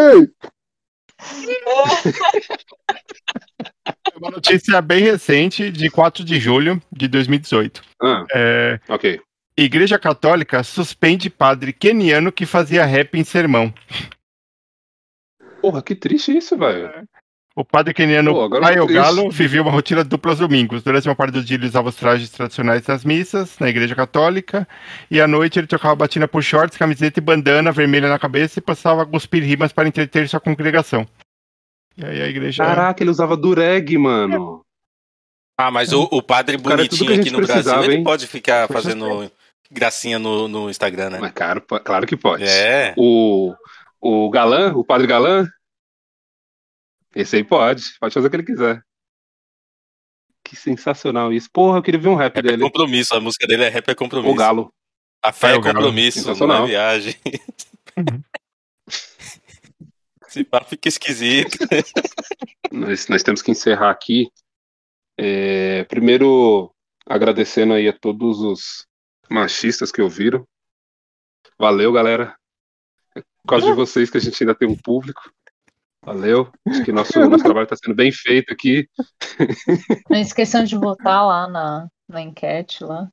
É 4.07 4.17
Uma 4.17 4.31
notícia 4.31 4.81
bem 4.81 5.03
recente, 5.03 5.69
de 5.71 5.89
4 5.89 6.23
de 6.23 6.39
julho 6.39 6.81
de 6.91 7.07
2018. 7.07 7.81
Ah, 8.01 8.25
É, 8.33 8.79
ok. 8.88 9.21
Igreja 9.57 9.99
Católica 9.99 10.63
suspende 10.63 11.29
padre 11.29 11.73
keniano 11.73 12.31
que 12.31 12.45
fazia 12.45 12.85
rap 12.85 13.15
em 13.19 13.25
sermão. 13.25 13.73
Porra, 15.62 15.81
que 15.81 15.93
triste 15.93 16.35
isso, 16.35 16.57
velho. 16.57 16.89
O 17.59 17.65
padre 17.65 17.93
keniano 17.93 18.49
Caio. 18.49 18.88
Galo 18.88 19.29
vivia 19.29 19.62
uma 19.62 19.69
rotina 19.69 20.01
dupla 20.01 20.31
aos 20.31 20.39
domingos. 20.39 20.81
Durante 20.81 21.09
uma 21.09 21.15
parte 21.15 21.33
do 21.33 21.43
dia 21.43 21.57
ele 21.57 21.65
usava 21.65 21.89
os 21.89 21.95
trajes 21.95 22.29
tradicionais 22.29 22.83
das 22.83 23.03
missas, 23.03 23.59
na 23.59 23.67
igreja 23.67 23.93
católica, 23.93 24.65
e 25.12 25.19
à 25.19 25.27
noite 25.27 25.59
ele 25.59 25.67
trocava 25.67 25.93
batina 25.93 26.25
por 26.25 26.41
shorts, 26.41 26.77
camiseta 26.77 27.19
e 27.19 27.21
bandana 27.21 27.69
vermelha 27.69 28.07
na 28.07 28.17
cabeça 28.17 28.59
e 28.59 28.62
passava 28.62 29.03
a 29.03 29.05
cuspir 29.05 29.43
rimas 29.43 29.73
para 29.73 29.89
entreter 29.89 30.29
sua 30.29 30.39
congregação. 30.39 31.05
E 31.97 32.06
aí 32.06 32.21
a 32.21 32.28
igreja... 32.28 32.63
Caraca, 32.63 33.04
ele 33.04 33.10
usava 33.12 33.36
dureg, 33.36 33.97
mano. 33.97 34.65
Ah, 35.58 35.69
mas 35.69 35.91
o, 35.91 36.04
o 36.12 36.21
padre 36.23 36.56
é 36.56 36.58
que 36.58 36.63
bonitinho 36.63 37.19
aqui 37.19 37.30
no 37.30 37.41
Brasil, 37.41 37.84
ele 37.84 37.95
hein? 37.95 38.04
pode 38.04 38.25
ficar 38.28 38.67
fazendo 38.69 39.30
gracinha 39.69 40.17
no, 40.17 40.47
no 40.47 40.69
Instagram, 40.69 41.10
né? 41.10 41.17
Mas, 41.19 41.34
cara, 41.34 41.60
po- 41.60 41.80
claro 41.82 42.08
que 42.08 42.15
pode. 42.15 42.45
É. 42.45 42.93
O, 42.97 43.54
o 43.99 44.30
galã, 44.30 44.71
o 44.73 44.86
padre 44.86 45.06
galã, 45.06 45.45
esse 47.13 47.36
aí 47.36 47.43
pode. 47.43 47.84
Pode 47.99 48.13
fazer 48.13 48.28
o 48.28 48.30
que 48.30 48.36
ele 48.38 48.43
quiser. 48.43 48.82
Que 50.45 50.56
sensacional 50.56 51.34
isso. 51.34 51.49
Porra, 51.52 51.80
eu 51.80 51.84
queria 51.84 51.99
ver 51.99 52.08
um 52.10 52.15
rap 52.15 52.36
Rap 52.36 52.45
é 52.45 52.52
dele. 52.52 52.63
compromisso, 52.63 53.13
a 53.13 53.19
música 53.19 53.45
dele 53.45 53.65
é 53.65 53.69
rap 53.69 53.89
é 53.89 53.93
compromisso. 53.95 54.32
O 54.34 54.38
galo. 54.38 54.73
A 55.21 55.34
fé 55.34 55.49
É, 55.52 55.56
é 55.56 55.58
o 55.58 55.62
compromisso, 55.62 56.19
não 56.19 56.25
Sensacional. 56.34 56.63
é 56.63 56.67
viagem. 56.67 57.15
Uhum. 57.97 58.23
Esse 60.29 60.43
papo 60.43 60.69
fica 60.69 60.87
esquisito. 60.87 61.57
Nós, 62.71 63.07
nós 63.07 63.23
temos 63.23 63.41
que 63.41 63.49
encerrar 63.49 63.89
aqui. 63.89 64.29
É, 65.17 65.85
primeiro, 65.85 66.71
agradecendo 67.03 67.73
aí 67.73 67.87
a 67.87 67.97
todos 67.97 68.39
os 68.41 68.85
machistas 69.27 69.91
que 69.91 70.03
ouviram. 70.03 70.47
Valeu, 71.57 71.91
galera. 71.91 72.37
É 73.15 73.21
por 73.21 73.47
causa 73.47 73.65
de 73.65 73.73
vocês 73.73 74.11
que 74.11 74.17
a 74.17 74.21
gente 74.21 74.43
ainda 74.43 74.53
tem 74.53 74.67
um 74.67 74.77
público. 74.77 75.33
Valeu. 76.05 76.51
Acho 76.67 76.85
que 76.85 76.91
nosso, 76.91 77.19
nosso 77.27 77.43
trabalho 77.43 77.63
está 77.63 77.75
sendo 77.75 77.95
bem 77.95 78.11
feito 78.11 78.53
aqui. 78.53 78.87
Não 80.07 80.19
esqueçam 80.19 80.63
de 80.63 80.77
votar 80.77 81.25
lá 81.25 81.47
na, 81.47 81.87
na 82.07 82.21
enquete 82.21 82.83
lá. 82.83 83.05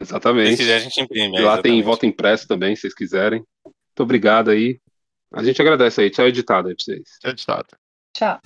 Se 0.00 0.10
Exatamente. 0.10 0.58
quiser, 0.58 0.76
a 0.76 0.78
gente 0.78 1.00
imprime. 1.00 1.36
E 1.36 1.40
é, 1.40 1.44
lá 1.44 1.60
tem 1.60 1.82
voto 1.82 2.06
impresso 2.06 2.46
também, 2.46 2.76
se 2.76 2.82
vocês 2.82 2.94
quiserem. 2.94 3.44
Muito 3.64 4.02
obrigado 4.02 4.50
aí. 4.50 4.78
A 5.34 5.42
gente 5.42 5.60
agradece 5.60 6.00
aí. 6.00 6.10
Tchau, 6.10 6.26
editado 6.26 6.68
aí 6.68 6.74
pra 6.74 6.84
vocês. 6.84 7.02
Tchau, 7.20 7.34
tchau. 7.34 7.64
Tchau. 8.14 8.40